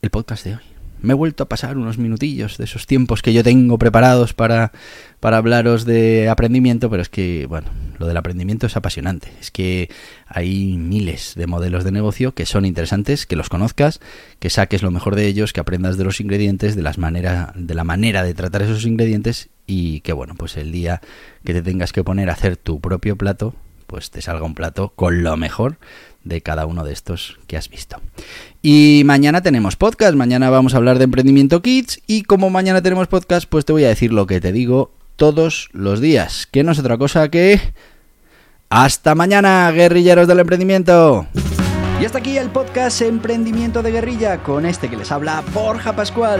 el 0.01 0.11
podcast 0.11 0.45
de 0.45 0.55
hoy 0.55 0.70
me 1.01 1.13
he 1.13 1.15
vuelto 1.15 1.43
a 1.43 1.49
pasar 1.49 1.77
unos 1.77 1.97
minutillos 1.97 2.57
de 2.57 2.65
esos 2.65 2.85
tiempos 2.85 3.21
que 3.21 3.33
yo 3.33 3.43
tengo 3.43 3.77
preparados 3.77 4.33
para, 4.33 4.71
para 5.19 5.37
hablaros 5.37 5.85
de 5.85 6.29
aprendimiento, 6.29 6.89
pero 6.89 7.01
es 7.01 7.09
que, 7.09 7.45
bueno, 7.47 7.69
lo 7.97 8.07
del 8.07 8.17
aprendimiento 8.17 8.67
es 8.67 8.77
apasionante. 8.77 9.31
Es 9.39 9.51
que 9.51 9.89
hay 10.27 10.77
miles 10.77 11.33
de 11.35 11.47
modelos 11.47 11.83
de 11.83 11.91
negocio 11.91 12.33
que 12.33 12.45
son 12.45 12.65
interesantes, 12.65 13.25
que 13.25 13.35
los 13.35 13.49
conozcas, 13.49 13.99
que 14.39 14.49
saques 14.49 14.83
lo 14.83 14.91
mejor 14.91 15.15
de 15.15 15.27
ellos, 15.27 15.53
que 15.53 15.59
aprendas 15.59 15.97
de 15.97 16.03
los 16.03 16.19
ingredientes, 16.21 16.75
de, 16.75 16.81
las 16.81 16.97
manera, 16.97 17.53
de 17.55 17.73
la 17.73 17.83
manera 17.83 18.23
de 18.23 18.33
tratar 18.33 18.61
esos 18.61 18.85
ingredientes 18.85 19.49
y 19.67 20.01
que, 20.01 20.13
bueno, 20.13 20.35
pues 20.35 20.57
el 20.57 20.71
día 20.71 21.01
que 21.43 21.53
te 21.53 21.61
tengas 21.61 21.93
que 21.93 22.03
poner 22.03 22.29
a 22.29 22.33
hacer 22.33 22.57
tu 22.57 22.79
propio 22.79 23.15
plato, 23.15 23.55
pues 23.87 24.09
te 24.09 24.21
salga 24.21 24.45
un 24.45 24.55
plato 24.55 24.93
con 24.95 25.21
lo 25.21 25.35
mejor 25.35 25.77
de 26.23 26.41
cada 26.41 26.65
uno 26.65 26.83
de 26.83 26.93
estos 26.93 27.39
que 27.47 27.57
has 27.57 27.69
visto. 27.69 27.97
Y 28.61 29.03
mañana 29.05 29.41
tenemos 29.41 29.75
podcast, 29.75 30.15
mañana 30.15 30.49
vamos 30.49 30.73
a 30.73 30.77
hablar 30.77 30.97
de 30.97 31.05
emprendimiento 31.05 31.61
kids 31.61 32.01
y 32.07 32.23
como 32.23 32.49
mañana 32.49 32.81
tenemos 32.81 33.07
podcast, 33.07 33.47
pues 33.49 33.65
te 33.65 33.73
voy 33.73 33.83
a 33.85 33.89
decir 33.89 34.13
lo 34.13 34.27
que 34.27 34.39
te 34.39 34.51
digo 34.51 34.91
todos 35.15 35.69
los 35.71 35.99
días, 35.99 36.47
que 36.49 36.63
no 36.63 36.71
es 36.71 36.79
otra 36.79 36.97
cosa 36.97 37.29
que... 37.29 37.59
Hasta 38.69 39.15
mañana, 39.15 39.69
guerrilleros 39.71 40.29
del 40.29 40.39
emprendimiento. 40.39 41.27
Y 41.99 42.05
hasta 42.05 42.19
aquí 42.19 42.37
el 42.37 42.49
podcast 42.49 43.01
Emprendimiento 43.01 43.83
de 43.83 43.91
Guerrilla 43.91 44.41
con 44.41 44.65
este 44.65 44.89
que 44.89 44.95
les 44.95 45.11
habla 45.11 45.43
Borja 45.53 45.93
Pascual. 45.93 46.39